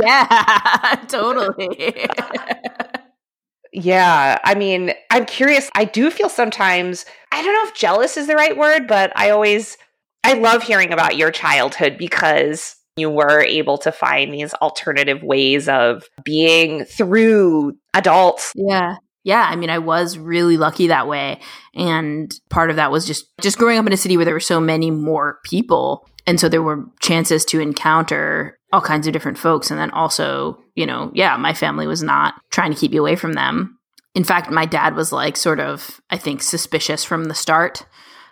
[0.00, 2.06] yeah, totally.
[3.72, 4.38] yeah.
[4.44, 5.68] I mean, I'm curious.
[5.74, 9.30] I do feel sometimes, I don't know if jealous is the right word, but I
[9.30, 9.76] always,
[10.22, 15.68] I love hearing about your childhood because you were able to find these alternative ways
[15.68, 18.52] of being through adults.
[18.54, 18.96] Yeah.
[19.24, 21.40] Yeah, I mean I was really lucky that way
[21.74, 24.40] and part of that was just just growing up in a city where there were
[24.40, 29.38] so many more people and so there were chances to encounter all kinds of different
[29.38, 33.00] folks and then also, you know, yeah, my family was not trying to keep you
[33.00, 33.78] away from them.
[34.14, 37.86] In fact, my dad was like sort of I think suspicious from the start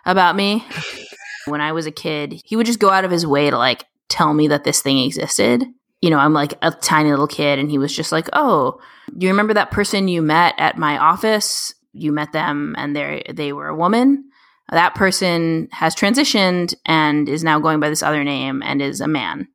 [0.04, 0.62] about me.
[1.46, 3.86] when I was a kid, he would just go out of his way to like
[4.10, 5.64] tell me that this thing existed.
[6.02, 8.78] You know, I'm like a tiny little kid, and he was just like, "Oh,
[9.16, 11.74] do you remember that person you met at my office?
[11.94, 14.25] You met them, and they they were a woman.
[14.70, 19.08] That person has transitioned and is now going by this other name and is a
[19.08, 19.48] man.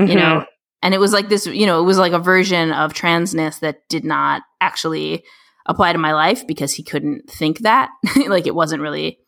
[0.00, 0.10] Mm-hmm.
[0.10, 0.44] You know,
[0.82, 1.46] and it was like this.
[1.46, 5.24] You know, it was like a version of transness that did not actually
[5.66, 7.90] apply to my life because he couldn't think that.
[8.28, 9.18] like it wasn't really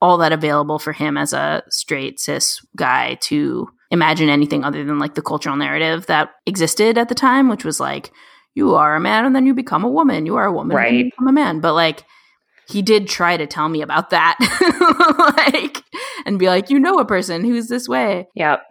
[0.00, 4.98] all that available for him as a straight cis guy to imagine anything other than
[4.98, 8.10] like the cultural narrative that existed at the time, which was like,
[8.54, 10.26] you are a man and then you become a woman.
[10.26, 10.88] You are a woman right.
[10.88, 11.60] and you become a man.
[11.60, 12.04] But like,
[12.72, 14.36] he did try to tell me about that,
[15.52, 15.82] like,
[16.26, 18.28] and be like, you know, a person who's this way.
[18.34, 18.62] Yep.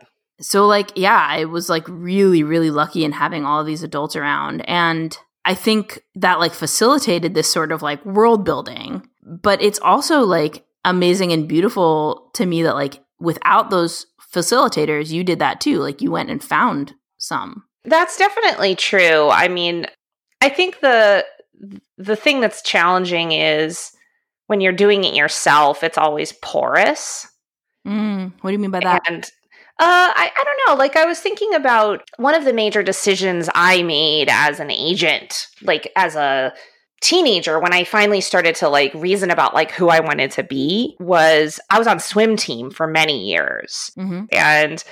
[0.42, 4.16] So, like, yeah, I was like really, really lucky in having all of these adults
[4.16, 4.62] around.
[4.68, 9.08] And I think that like facilitated this sort of like world building.
[9.24, 15.24] But it's also like amazing and beautiful to me that like without those facilitators, you
[15.24, 15.80] did that too.
[15.80, 17.64] Like you went and found some.
[17.84, 19.30] That's definitely true.
[19.30, 19.88] I mean,
[20.42, 21.26] I think the
[21.98, 23.92] the thing that's challenging is
[24.48, 27.28] when you're doing it yourself, it's always porous.
[27.88, 29.04] Mm, what do you mean by that?
[29.08, 29.30] And uh,
[29.80, 30.76] I, I don't know.
[30.76, 35.48] Like, I was thinking about one of the major decisions I made as an agent,
[35.64, 36.54] like as a
[37.02, 40.96] teenager when i finally started to like reason about like who i wanted to be
[41.00, 44.26] was i was on swim team for many years mm-hmm.
[44.32, 44.84] and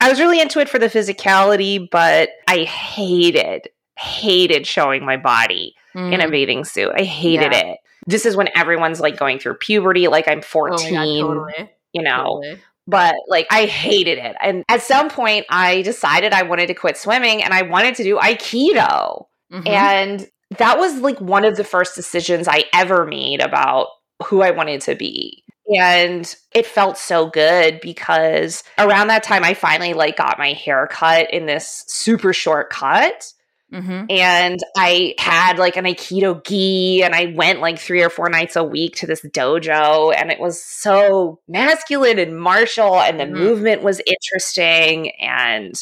[0.00, 3.68] i was really into it for the physicality but i hated
[4.02, 6.12] hated showing my body mm.
[6.12, 6.30] in a mm.
[6.30, 7.66] bathing suit i hated yeah.
[7.66, 11.70] it this is when everyone's like going through puberty like i'm 14 oh God, totally.
[11.92, 14.36] you know totally but like I hated it.
[14.40, 18.02] And at some point, I decided I wanted to quit swimming and I wanted to
[18.02, 19.26] do Aikido.
[19.52, 19.68] Mm-hmm.
[19.68, 23.88] And that was like one of the first decisions I ever made about
[24.24, 25.44] who I wanted to be.
[25.76, 30.88] And it felt so good because around that time I finally like got my hair
[30.88, 33.32] cut in this super short cut.
[33.72, 34.04] Mm-hmm.
[34.10, 38.56] And I had like an Aikido gi, and I went like three or four nights
[38.56, 43.34] a week to this dojo, and it was so masculine and martial, and the mm-hmm.
[43.34, 45.10] movement was interesting.
[45.20, 45.74] And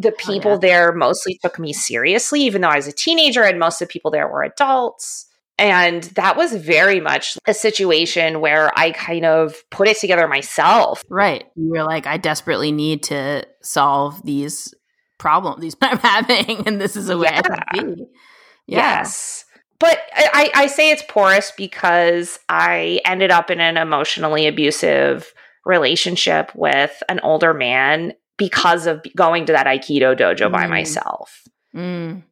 [0.00, 0.60] the people oh, yeah.
[0.60, 3.92] there mostly took me seriously, even though I was a teenager and most of the
[3.92, 5.26] people there were adults.
[5.58, 11.04] And that was very much a situation where I kind of put it together myself.
[11.10, 11.44] Right.
[11.54, 14.72] You were like, I desperately need to solve these
[15.20, 17.42] problems these I'm having, and this is a way yeah.
[17.44, 18.06] I can be.
[18.66, 18.78] Yeah.
[18.78, 19.44] Yes.
[19.78, 25.32] But I, I say it's porous because I ended up in an emotionally abusive
[25.64, 30.52] relationship with an older man because of going to that Aikido dojo mm.
[30.52, 31.42] by myself.
[31.74, 32.22] Mm.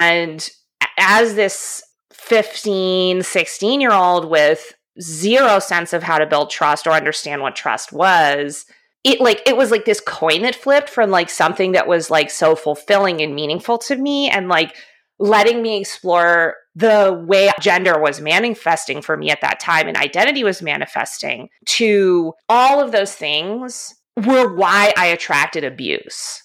[0.00, 0.50] And
[0.98, 1.82] as this
[2.12, 7.56] 15, 16 year old with zero sense of how to build trust or understand what
[7.56, 8.66] trust was,
[9.04, 12.30] it like it was like this coin that flipped from like something that was like
[12.30, 14.74] so fulfilling and meaningful to me and like
[15.18, 20.42] letting me explore the way gender was manifesting for me at that time and identity
[20.42, 26.42] was manifesting to all of those things were why I attracted abuse.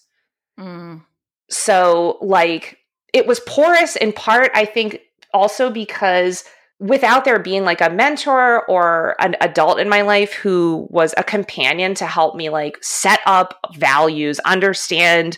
[0.60, 1.04] Mm.
[1.50, 2.78] So, like,
[3.14, 5.00] it was porous in part, I think,
[5.34, 6.44] also because
[6.80, 11.24] without there being like a mentor or an adult in my life who was a
[11.24, 15.38] companion to help me like set up values, understand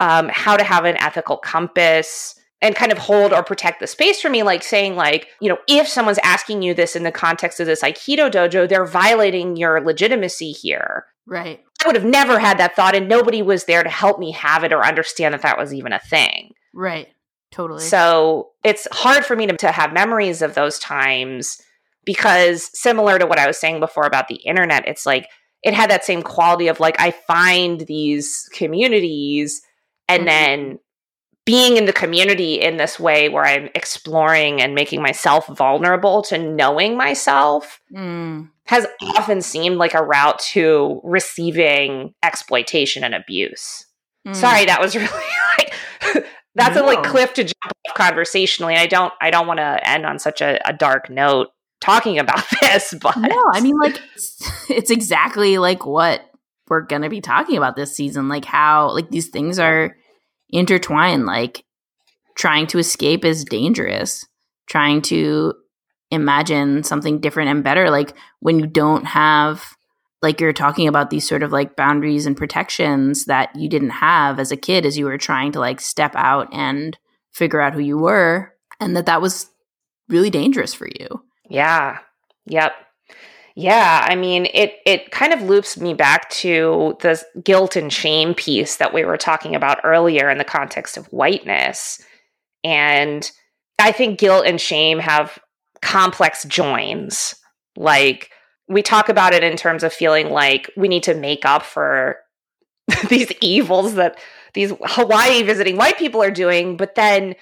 [0.00, 4.20] um, how to have an ethical compass and kind of hold or protect the space
[4.20, 7.60] for me like saying like you know if someone's asking you this in the context
[7.60, 11.06] of this aikido dojo they're violating your legitimacy here.
[11.26, 11.60] Right.
[11.84, 14.64] I would have never had that thought and nobody was there to help me have
[14.64, 16.52] it or understand that that was even a thing.
[16.72, 17.08] Right
[17.50, 17.80] Totally.
[17.80, 21.60] So it's hard for me to, to have memories of those times
[22.04, 25.28] because similar to what I was saying before about the internet, it's like
[25.62, 29.62] it had that same quality of like I find these communities
[30.08, 30.26] and mm-hmm.
[30.26, 30.78] then
[31.44, 36.36] being in the community in this way where I'm exploring and making myself vulnerable to
[36.36, 38.50] knowing myself mm.
[38.66, 43.86] has often seemed like a route to receiving exploitation and abuse.
[44.26, 44.36] Mm.
[44.36, 45.08] Sorry, that was really
[46.58, 46.84] that's no.
[46.84, 48.74] a like cliff to jump off conversationally.
[48.74, 51.48] I don't I don't want to end on such a, a, dark note
[51.80, 56.22] talking about this, but no, I mean like it's, it's exactly like what
[56.68, 58.28] we're gonna be talking about this season.
[58.28, 59.96] Like how like these things are
[60.50, 61.26] intertwined.
[61.26, 61.64] Like
[62.36, 64.26] trying to escape is dangerous.
[64.66, 65.54] Trying to
[66.10, 67.90] imagine something different and better.
[67.90, 69.76] Like when you don't have
[70.22, 74.38] like you're talking about these sort of like boundaries and protections that you didn't have
[74.38, 76.98] as a kid as you were trying to like step out and
[77.32, 79.48] figure out who you were and that that was
[80.08, 81.22] really dangerous for you.
[81.48, 81.98] Yeah.
[82.46, 82.72] Yep.
[83.54, 88.32] Yeah, I mean it it kind of loops me back to the guilt and shame
[88.34, 92.00] piece that we were talking about earlier in the context of whiteness.
[92.62, 93.28] And
[93.80, 95.40] I think guilt and shame have
[95.82, 97.34] complex joins.
[97.76, 98.30] Like
[98.68, 102.16] we talk about it in terms of feeling like we need to make up for
[103.08, 104.18] these evils that
[104.54, 107.34] these Hawaii visiting white people are doing, but then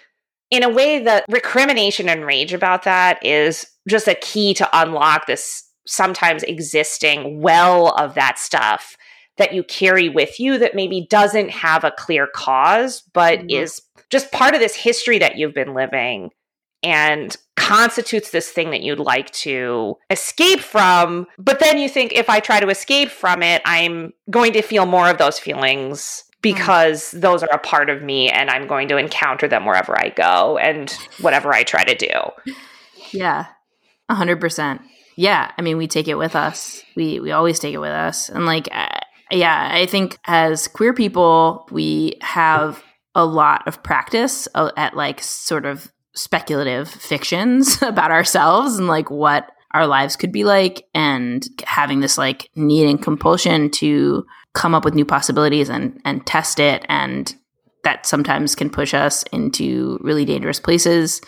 [0.51, 5.27] in a way the recrimination and rage about that is just a key to unlock
[5.27, 8.97] this sometimes existing well of that stuff
[9.39, 13.51] that you carry with you that maybe doesn't have a clear cause but mm-hmm.
[13.51, 16.31] is just part of this history that you've been living
[16.83, 21.27] and constitutes this thing that you'd like to escape from.
[21.39, 24.87] But then you think, if I try to escape from it, I'm going to feel
[24.87, 27.21] more of those feelings because mm.
[27.21, 30.59] those are a part of me and I'm going to encounter them wherever I go
[30.59, 32.53] and whatever I try to do.
[33.13, 33.47] Yeah.
[34.09, 34.83] A hundred percent.
[35.15, 35.53] Yeah.
[35.57, 36.83] I mean, we take it with us.
[36.97, 38.29] We, we always take it with us.
[38.29, 38.99] And like, uh,
[39.31, 42.83] yeah, I think as queer people, we have
[43.15, 49.11] a lot of practice uh, at like sort of speculative fictions about ourselves and like
[49.11, 54.75] what our lives could be like and having this like need and compulsion to come
[54.75, 57.37] up with new possibilities and and test it and
[57.85, 61.21] that sometimes can push us into really dangerous places.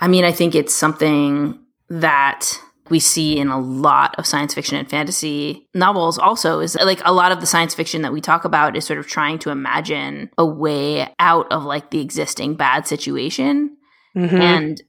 [0.00, 1.56] I mean, I think it's something
[1.88, 7.00] that we see in a lot of science fiction and fantasy novels also is like
[7.04, 9.50] a lot of the science fiction that we talk about is sort of trying to
[9.50, 13.76] imagine a way out of like the existing bad situation
[14.16, 14.36] Mm-hmm.
[14.36, 14.82] And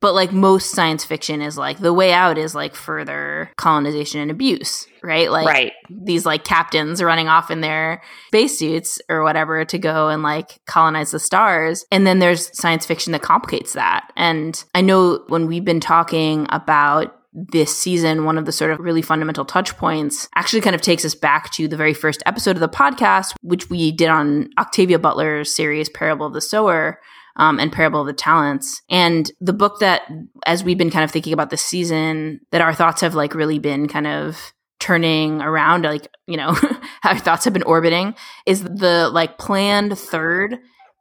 [0.00, 4.30] but like most science fiction is like the way out is like further colonization and
[4.30, 5.30] abuse, right?
[5.30, 5.72] Like right.
[5.90, 11.12] these like captains running off in their spacesuits or whatever to go and like colonize
[11.12, 11.84] the stars.
[11.90, 14.10] And then there's science fiction that complicates that.
[14.16, 18.78] And I know when we've been talking about this season, one of the sort of
[18.78, 22.56] really fundamental touch points actually kind of takes us back to the very first episode
[22.56, 26.98] of the podcast, which we did on Octavia Butler's series, Parable of the Sower,
[27.36, 28.82] um, and Parable of the Talents.
[28.88, 30.02] And the book that,
[30.44, 33.58] as we've been kind of thinking about this season, that our thoughts have like really
[33.58, 36.56] been kind of turning around, like, you know,
[37.04, 38.14] our thoughts have been orbiting,
[38.46, 40.58] is the like planned third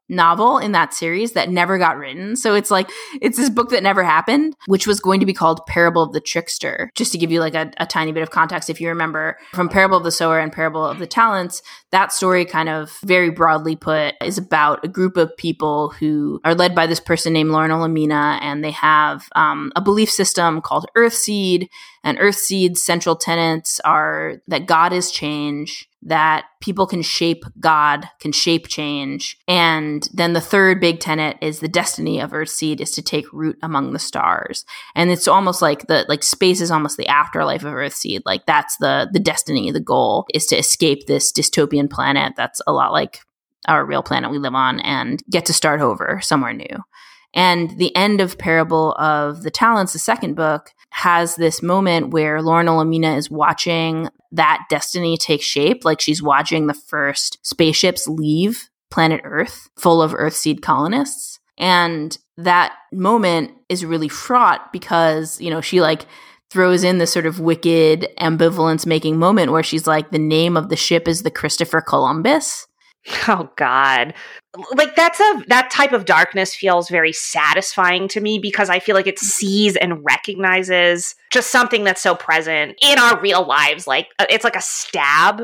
[0.09, 2.35] novel in that series that never got written.
[2.35, 2.89] So it's like
[3.21, 6.21] it's this book that never happened, which was going to be called Parable of the
[6.21, 6.91] Trickster.
[6.95, 9.69] Just to give you like a, a, tiny bit of context, if you remember from
[9.69, 13.75] Parable of the Sower and Parable of the Talents, that story kind of very broadly
[13.75, 17.71] put is about a group of people who are led by this person named Lauren
[17.71, 21.67] Olamina, and they have um, a belief system called Earthseed.
[22.05, 28.31] And Earthseed's central tenets are that God is change, that people can shape God, can
[28.31, 29.39] shape change.
[29.47, 33.57] And then the third big tenet is the destiny of Earthseed is to take root
[33.63, 34.65] among the stars.
[34.93, 38.21] And it's almost like the like space is almost the afterlife of Earthseed.
[38.23, 42.71] Like that's the the destiny, the goal is to escape this dystopian planet that's a
[42.71, 43.21] lot like
[43.67, 46.83] our real planet we live on and get to start over somewhere new.
[47.35, 52.41] And the end of Parable of the Talents, the second book, has this moment where
[52.41, 55.83] Lauren Olamina is watching that destiny take shape.
[55.83, 61.39] Like she's watching the first spaceships leave planet Earth full of Earthseed colonists.
[61.57, 66.05] And that moment is really fraught because, you know, she like
[66.49, 70.69] throws in this sort of wicked ambivalence making moment where she's like, the name of
[70.69, 72.67] the ship is the Christopher Columbus.
[73.27, 74.13] Oh God.
[74.75, 78.95] Like that's a that type of darkness feels very satisfying to me because I feel
[78.95, 83.87] like it sees and recognizes just something that's so present in our real lives.
[83.87, 85.41] Like uh, it's like a stab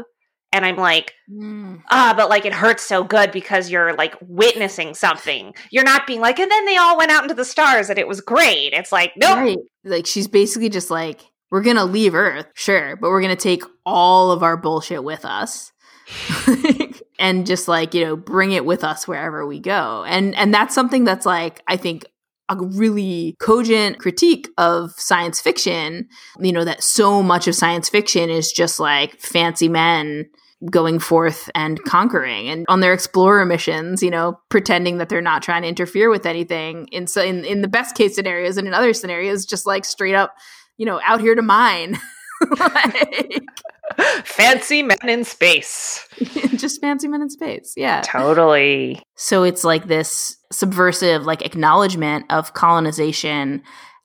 [0.53, 1.81] and I'm like, mm.
[1.89, 5.53] ah, but like it hurts so good because you're like witnessing something.
[5.71, 8.07] You're not being like, and then they all went out into the stars and it
[8.07, 8.73] was great.
[8.73, 9.37] It's like, no, nope.
[9.37, 9.57] right.
[9.83, 14.31] Like she's basically just like, we're gonna leave Earth, sure, but we're gonna take all
[14.31, 15.71] of our bullshit with us.
[17.21, 20.75] and just like you know bring it with us wherever we go and and that's
[20.75, 22.05] something that's like i think
[22.49, 26.07] a really cogent critique of science fiction
[26.39, 30.25] you know that so much of science fiction is just like fancy men
[30.69, 35.41] going forth and conquering and on their explorer missions, you know, pretending that they're not
[35.41, 38.73] trying to interfere with anything in so in, in the best case scenarios and in
[38.73, 40.35] other scenarios just like straight up,
[40.77, 41.97] you know, out here to mine.
[42.59, 43.43] like,
[44.23, 46.07] fancy men in space.
[46.55, 47.73] just fancy men in space.
[47.75, 48.01] Yeah.
[48.01, 49.01] Totally.
[49.15, 53.63] So it's like this subversive like acknowledgement of colonization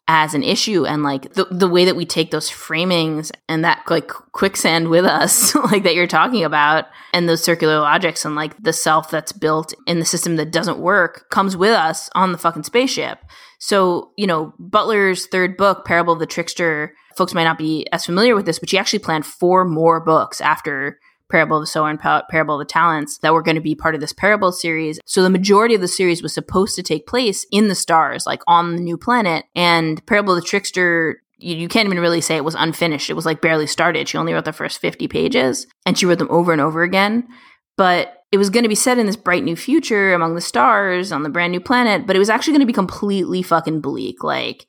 [0.08, 3.82] as an issue and like the, the way that we take those framings and that
[3.90, 8.56] like quicksand with us like that you're talking about and those circular logics and like
[8.62, 12.38] the self that's built in the system that doesn't work comes with us on the
[12.38, 13.18] fucking spaceship
[13.58, 18.06] so you know butler's third book parable of the trickster folks might not be as
[18.06, 20.98] familiar with this but she actually planned four more books after
[21.28, 23.96] Parable of the Sower and Parable of the Talents that were going to be part
[23.96, 25.00] of this Parable series.
[25.06, 28.42] So the majority of the series was supposed to take place in the stars, like
[28.46, 29.44] on the new planet.
[29.54, 33.10] And Parable of the Trickster you, you, can't even really say it was unfinished.
[33.10, 34.08] It was like barely started.
[34.08, 37.28] She only wrote the first 50 pages and she wrote them over and over again.
[37.76, 41.12] But it was going to be set in this bright new future among the stars
[41.12, 44.24] on the brand new planet, but it was actually going to be completely fucking bleak.
[44.24, 44.66] Like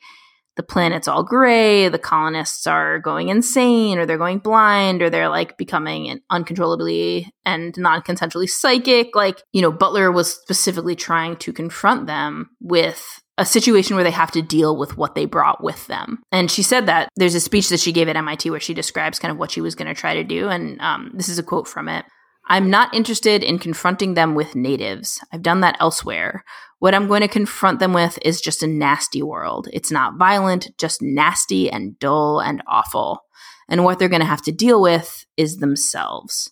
[0.58, 5.30] the planet's all gray, the colonists are going insane, or they're going blind, or they're
[5.30, 9.16] like becoming uncontrollably and non consensually psychic.
[9.16, 14.12] Like, you know, Butler was specifically trying to confront them with a situation where they
[14.12, 16.24] have to deal with what they brought with them.
[16.32, 19.20] And she said that there's a speech that she gave at MIT where she describes
[19.20, 20.50] kind of what she was going to try to do.
[20.50, 22.04] And um, this is a quote from it.
[22.48, 25.20] I'm not interested in confronting them with natives.
[25.32, 26.44] I've done that elsewhere.
[26.80, 29.68] What I'm going to confront them with is just a nasty world.
[29.74, 33.22] It's not violent, just nasty and dull and awful.
[33.68, 36.52] And what they're going to have to deal with is themselves.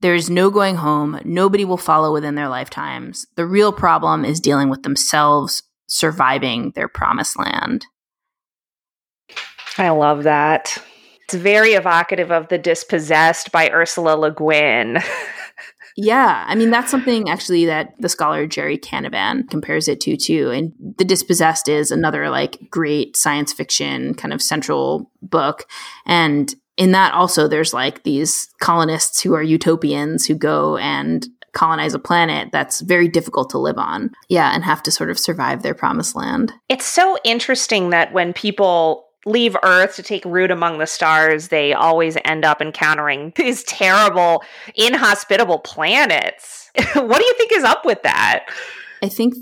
[0.00, 1.20] There's no going home.
[1.24, 3.26] Nobody will follow within their lifetimes.
[3.36, 7.86] The real problem is dealing with themselves surviving their promised land.
[9.78, 10.78] I love that.
[11.32, 14.98] It's very evocative of The Dispossessed by Ursula Le Guin.
[15.94, 20.50] Yeah, I mean that's something actually that the scholar Gerry Canavan compares it to too.
[20.50, 25.68] And The Dispossessed is another like great science fiction kind of central book.
[26.06, 31.92] And in that also there's like these colonists who are utopians who go and colonize
[31.92, 34.12] a planet that's very difficult to live on.
[34.30, 36.54] Yeah, and have to sort of survive their promised land.
[36.70, 41.72] It's so interesting that when people leave Earth to take root among the stars, they
[41.72, 44.42] always end up encountering these terrible,
[44.74, 46.70] inhospitable planets.
[46.94, 48.46] what do you think is up with that?
[49.02, 49.34] I think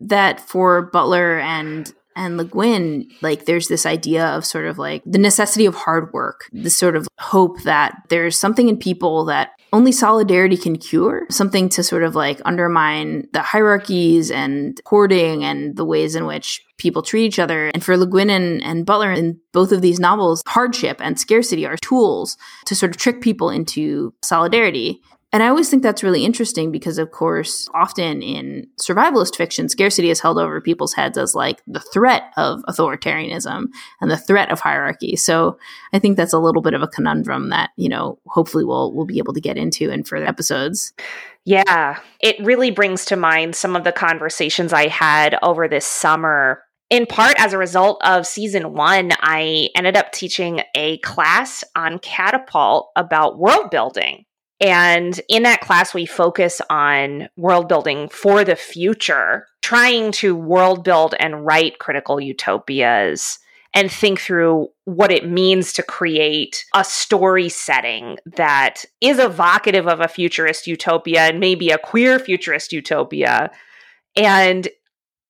[0.00, 5.02] that for Butler and and Le Guin, like there's this idea of sort of like
[5.06, 9.52] the necessity of hard work, the sort of hope that there's something in people that
[9.72, 15.76] only solidarity can cure, something to sort of like undermine the hierarchies and hoarding and
[15.76, 17.70] the ways in which people treat each other.
[17.72, 21.66] And for Le Guin and, and Butler in both of these novels, hardship and scarcity
[21.66, 25.00] are tools to sort of trick people into solidarity.
[25.32, 30.10] And I always think that's really interesting because, of course, often in survivalist fiction, scarcity
[30.10, 33.68] is held over people's heads as like the threat of authoritarianism
[34.02, 35.16] and the threat of hierarchy.
[35.16, 35.58] So
[35.94, 39.06] I think that's a little bit of a conundrum that, you know, hopefully we'll, we'll
[39.06, 40.92] be able to get into in further episodes.
[41.46, 46.62] Yeah, it really brings to mind some of the conversations I had over this summer
[46.90, 51.98] in part as a result of season one, I ended up teaching a class on
[51.98, 54.26] Catapult about world building.
[54.62, 60.84] And in that class, we focus on world building for the future, trying to world
[60.84, 63.40] build and write critical utopias
[63.74, 69.98] and think through what it means to create a story setting that is evocative of
[69.98, 73.50] a futurist utopia and maybe a queer futurist utopia.
[74.14, 74.68] And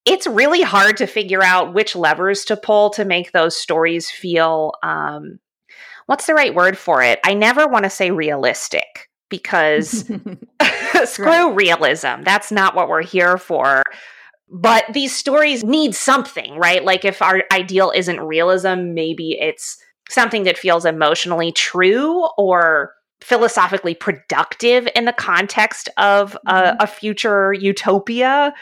[0.05, 4.73] it's really hard to figure out which levers to pull to make those stories feel
[4.83, 5.39] um,
[6.05, 7.19] what's the right word for it?
[7.25, 10.05] I never want to say realistic because
[11.05, 11.57] screw right.
[11.57, 12.23] realism.
[12.23, 13.83] That's not what we're here for.
[14.51, 16.85] But these stories need something, right?
[16.85, 19.79] Like if our ideal isn't realism, maybe it's
[20.11, 26.77] something that feels emotionally true or philosophically productive in the context of a, mm-hmm.
[26.81, 28.53] a future utopia.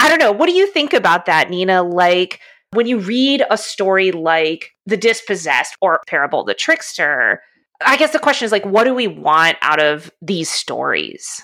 [0.00, 0.32] I don't know.
[0.32, 1.82] What do you think about that, Nina?
[1.82, 2.40] Like,
[2.72, 7.42] when you read a story like The Dispossessed or Parable the Trickster,
[7.84, 11.42] I guess the question is like, what do we want out of these stories?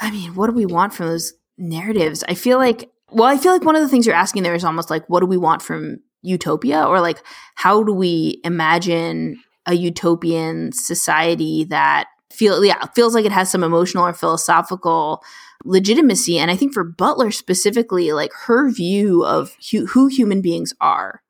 [0.00, 2.24] I mean, what do we want from those narratives?
[2.28, 4.64] I feel like, well, I feel like one of the things you're asking there is
[4.64, 6.84] almost like, what do we want from utopia?
[6.84, 7.22] Or like,
[7.54, 13.62] how do we imagine a utopian society that feel yeah feels like it has some
[13.62, 15.22] emotional or philosophical
[15.64, 16.38] legitimacy.
[16.38, 21.22] And I think for Butler specifically, like her view of hu- who human beings are,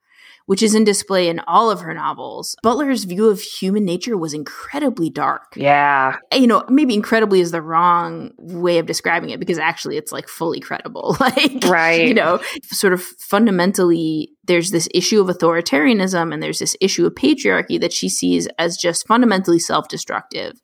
[0.46, 4.34] which is in display in all of her novels, Butler's view of human nature was
[4.34, 5.54] incredibly dark.
[5.56, 6.16] Yeah.
[6.32, 10.28] You know, maybe incredibly is the wrong way of describing it because actually it's like
[10.28, 11.16] fully credible.
[11.20, 12.06] like, right.
[12.06, 17.14] you know, sort of fundamentally, there's this issue of authoritarianism and there's this issue of
[17.14, 20.60] patriarchy that she sees as just fundamentally self destructive.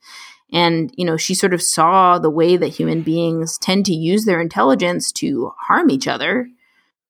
[0.52, 4.24] And, you know, she sort of saw the way that human beings tend to use
[4.24, 6.48] their intelligence to harm each other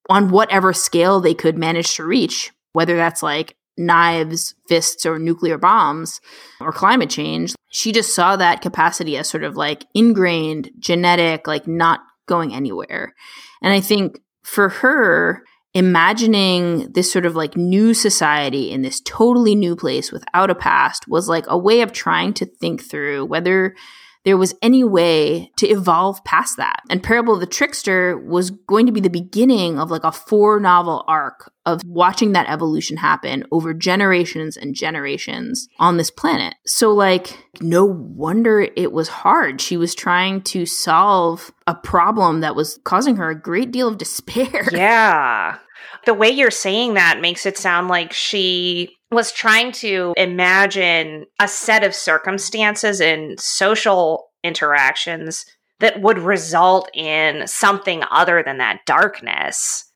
[0.08, 5.58] on whatever scale they could manage to reach, whether that's like knives, fists, or nuclear
[5.58, 6.20] bombs
[6.60, 7.54] or climate change.
[7.70, 13.14] She just saw that capacity as sort of like ingrained, genetic, like not going anywhere.
[13.62, 15.42] And I think for her,
[15.72, 21.06] imagining this sort of like new society in this totally new place without a past
[21.06, 23.76] was like a way of trying to think through whether
[24.24, 26.80] there was any way to evolve past that.
[26.90, 30.60] And Parable of the Trickster was going to be the beginning of like a four
[30.60, 36.54] novel arc of watching that evolution happen over generations and generations on this planet.
[36.66, 39.60] So, like, no wonder it was hard.
[39.60, 43.98] She was trying to solve a problem that was causing her a great deal of
[43.98, 44.68] despair.
[44.72, 45.58] Yeah.
[46.06, 51.48] The way you're saying that makes it sound like she was trying to imagine a
[51.48, 55.44] set of circumstances and social interactions
[55.80, 59.90] that would result in something other than that darkness.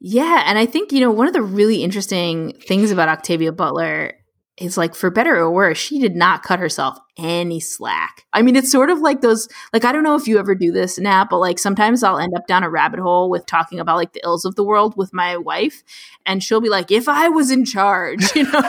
[0.00, 4.17] Yeah, and I think you know one of the really interesting things about Octavia Butler
[4.60, 8.24] is like for better or worse, she did not cut herself any slack.
[8.32, 10.70] I mean, it's sort of like those, like, I don't know if you ever do
[10.70, 13.96] this, Nat, but like sometimes I'll end up down a rabbit hole with talking about
[13.96, 15.82] like the ills of the world with my wife.
[16.26, 18.62] And she'll be like, if I was in charge, you know?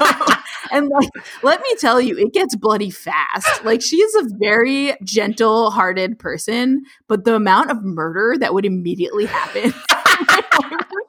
[0.72, 1.10] and like,
[1.44, 3.64] let me tell you, it gets bloody fast.
[3.64, 8.66] Like, she is a very gentle hearted person, but the amount of murder that would
[8.66, 9.74] immediately happen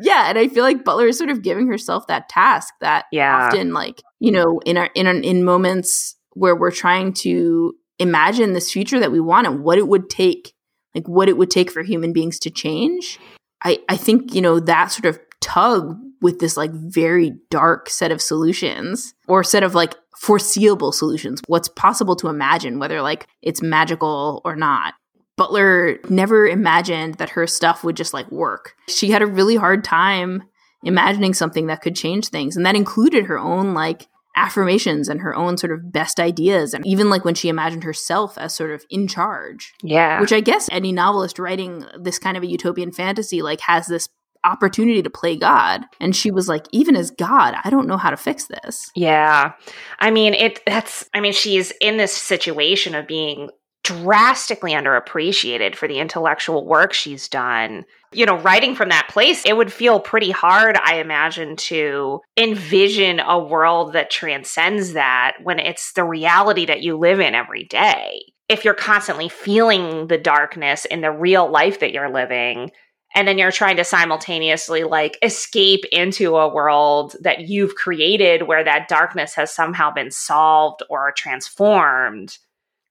[0.00, 3.46] yeah, and I feel like Butler is sort of giving herself that task that yeah.
[3.46, 8.52] often, like, you know, in our in our, in moments where we're trying to imagine
[8.52, 10.52] this future that we want and what it would take,
[10.94, 13.18] like what it would take for human beings to change.
[13.64, 18.10] I I think you know that sort of tug with this like very dark set
[18.10, 23.62] of solutions or set of like foreseeable solutions what's possible to imagine whether like it's
[23.62, 24.94] magical or not
[25.36, 28.74] Butler never imagined that her stuff would just like work.
[28.88, 30.44] She had a really hard time
[30.82, 32.56] imagining something that could change things.
[32.56, 34.06] And that included her own like
[34.36, 36.74] affirmations and her own sort of best ideas.
[36.74, 39.74] And even like when she imagined herself as sort of in charge.
[39.82, 40.20] Yeah.
[40.20, 44.08] Which I guess any novelist writing this kind of a utopian fantasy like has this
[44.44, 45.84] opportunity to play God.
[46.00, 48.90] And she was like, even as God, I don't know how to fix this.
[48.94, 49.52] Yeah.
[49.98, 53.50] I mean, it that's I mean, she's in this situation of being
[53.86, 57.84] drastically underappreciated for the intellectual work she's done.
[58.12, 63.20] You know, writing from that place, it would feel pretty hard, I imagine, to envision
[63.20, 68.22] a world that transcends that when it's the reality that you live in every day.
[68.48, 72.72] If you're constantly feeling the darkness in the real life that you're living,
[73.14, 78.64] and then you're trying to simultaneously like escape into a world that you've created where
[78.64, 82.36] that darkness has somehow been solved or transformed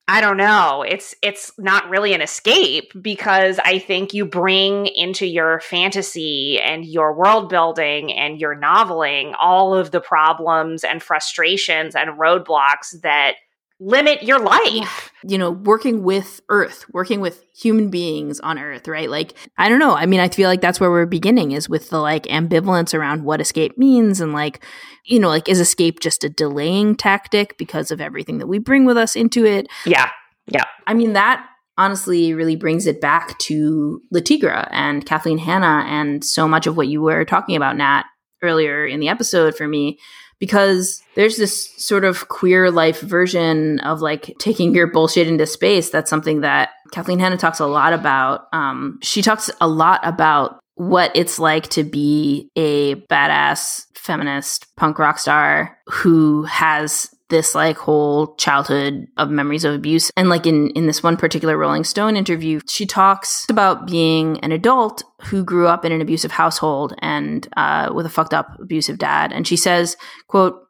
[0.07, 0.83] I don't know.
[0.87, 6.85] It's it's not really an escape because I think you bring into your fantasy and
[6.85, 13.35] your world building and your noveling all of the problems and frustrations and roadblocks that
[13.79, 15.11] limit your life.
[15.23, 19.09] You know, working with Earth, working with human beings on Earth, right?
[19.09, 19.95] Like, I don't know.
[19.95, 23.23] I mean, I feel like that's where we're beginning is with the like ambivalence around
[23.23, 24.63] what escape means and like,
[25.05, 28.85] you know, like, is escape just a delaying tactic because of everything that we bring
[28.85, 29.67] with us into it?
[29.85, 30.09] Yeah.
[30.47, 30.65] Yeah.
[30.85, 31.45] I mean, that
[31.77, 36.77] honestly really brings it back to Le Tigre and Kathleen Hanna and so much of
[36.77, 38.03] what you were talking about, Nat,
[38.41, 39.99] earlier in the episode for me
[40.39, 45.89] because there's this sort of queer life version of like taking your bullshit into space.
[45.89, 48.47] That's something that Kathleen Hanna talks a lot about.
[48.53, 54.99] Um, she talks a lot about what it's like to be a badass feminist punk
[54.99, 60.11] rock star who has this like whole childhood of memories of abuse.
[60.15, 64.51] And like in in this one particular rolling stone interview she talks about being an
[64.51, 68.97] adult who grew up in an abusive household and uh, with a fucked up abusive
[68.97, 69.31] dad.
[69.31, 69.97] And she says
[70.27, 70.61] quote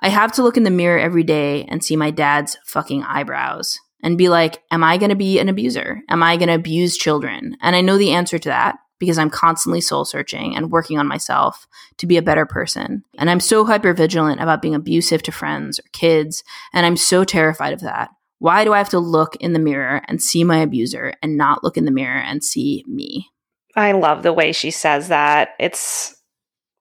[0.00, 3.78] i have to look in the mirror every day and see my dad's fucking eyebrows
[4.02, 6.00] and be like am i going to be an abuser?
[6.08, 7.56] Am i going to abuse children?
[7.60, 11.08] And i know the answer to that because I'm constantly soul searching and working on
[11.08, 13.02] myself to be a better person.
[13.18, 16.44] And I'm so hyper vigilant about being abusive to friends or kids.
[16.72, 18.10] And I'm so terrified of that.
[18.38, 21.64] Why do I have to look in the mirror and see my abuser and not
[21.64, 23.28] look in the mirror and see me?
[23.74, 25.50] I love the way she says that.
[25.58, 26.14] It's,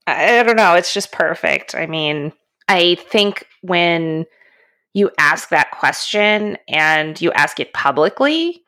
[0.05, 1.73] I don't know, it's just perfect.
[1.73, 2.33] I mean,
[2.67, 4.25] I think when
[4.93, 8.63] you ask that question and you ask it publicly,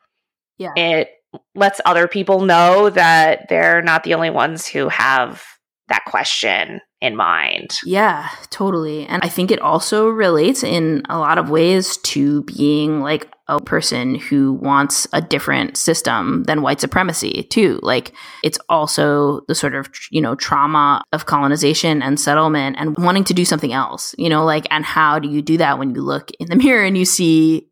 [0.58, 0.72] yeah.
[0.76, 1.10] it
[1.54, 5.42] lets other people know that they're not the only ones who have
[5.88, 7.72] that question in mind.
[7.84, 9.06] Yeah, totally.
[9.06, 13.60] And I think it also relates in a lot of ways to being like a
[13.60, 17.80] person who wants a different system than white supremacy, too.
[17.82, 18.12] Like
[18.42, 23.34] it's also the sort of, you know, trauma of colonization and settlement and wanting to
[23.34, 26.30] do something else, you know, like, and how do you do that when you look
[26.38, 27.68] in the mirror and you see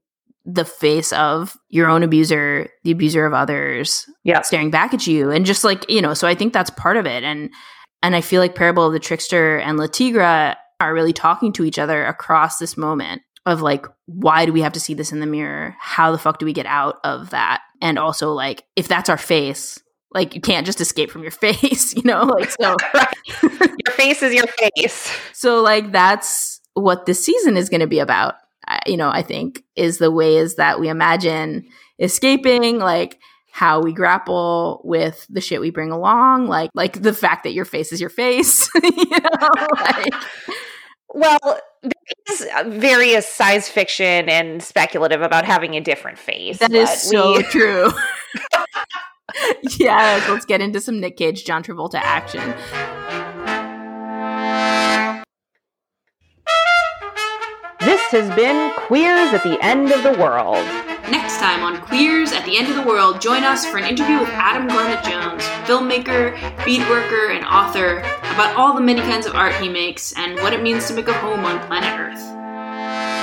[0.53, 4.43] the face of your own abuser, the abuser of others, yeah.
[4.43, 5.31] staring back at you.
[5.31, 7.23] And just like, you know, so I think that's part of it.
[7.23, 7.51] And
[8.03, 11.65] and I feel like Parable of the Trickster and Le Tigre are really talking to
[11.65, 15.21] each other across this moment of like, why do we have to see this in
[15.21, 15.77] the mirror?
[15.79, 17.61] How the fuck do we get out of that?
[17.83, 19.79] And also like, if that's our face,
[20.13, 22.23] like you can't just escape from your face, you know?
[22.23, 22.77] Like so
[23.43, 25.15] your face is your face.
[25.35, 28.35] So like that's what this season is going to be about
[28.87, 31.69] you know, I think is the ways that we imagine
[31.99, 33.19] escaping, like
[33.53, 37.65] how we grapple with the shit we bring along, like like the fact that your
[37.65, 40.15] face is your face, you know, like
[41.15, 41.61] well,
[42.27, 46.59] there's various science fiction and speculative about having a different face.
[46.59, 47.91] That is so we- true.
[49.79, 52.55] yeah, let's get into some Nick Cage, John Travolta action.
[57.81, 60.63] This has been Queers at the End of the World.
[61.11, 64.21] Next time on Queers at the End of the World, join us for an interview
[64.21, 68.01] with Adam Garnet Jones, filmmaker, beadworker, and author,
[68.35, 71.09] about all the many kinds of art he makes and what it means to make
[71.09, 72.23] a home on planet Earth.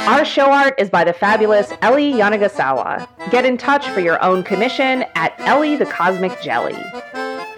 [0.08, 3.08] Our show art is by the fabulous Ellie Yanagisawa.
[3.30, 6.82] Get in touch for your own commission at Ellie the Cosmic Jelly.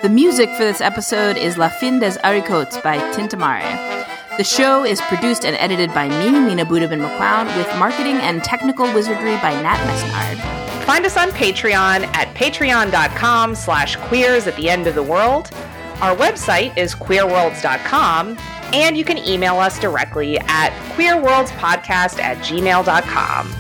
[0.02, 3.99] The music for this episode is La Fin des Haricots by Tintamare.
[4.40, 8.86] The show is produced and edited by me, Nina Budabin McLeod, with marketing and technical
[8.94, 10.86] wizardry by Nat Mesnard.
[10.86, 15.52] Find us on Patreon at patreon.com slash queers at the end of the world.
[16.00, 18.38] Our website is queerworlds.com,
[18.74, 23.54] and you can email us directly at queerworldspodcast at gmail.com.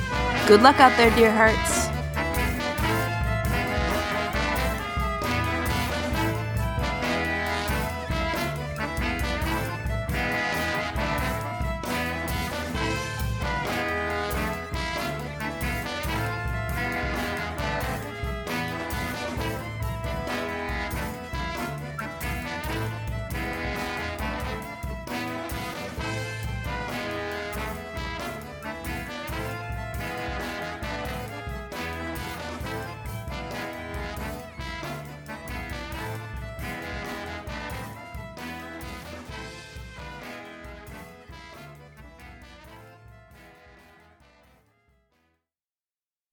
[0.48, 1.89] Good luck out there, dear hearts.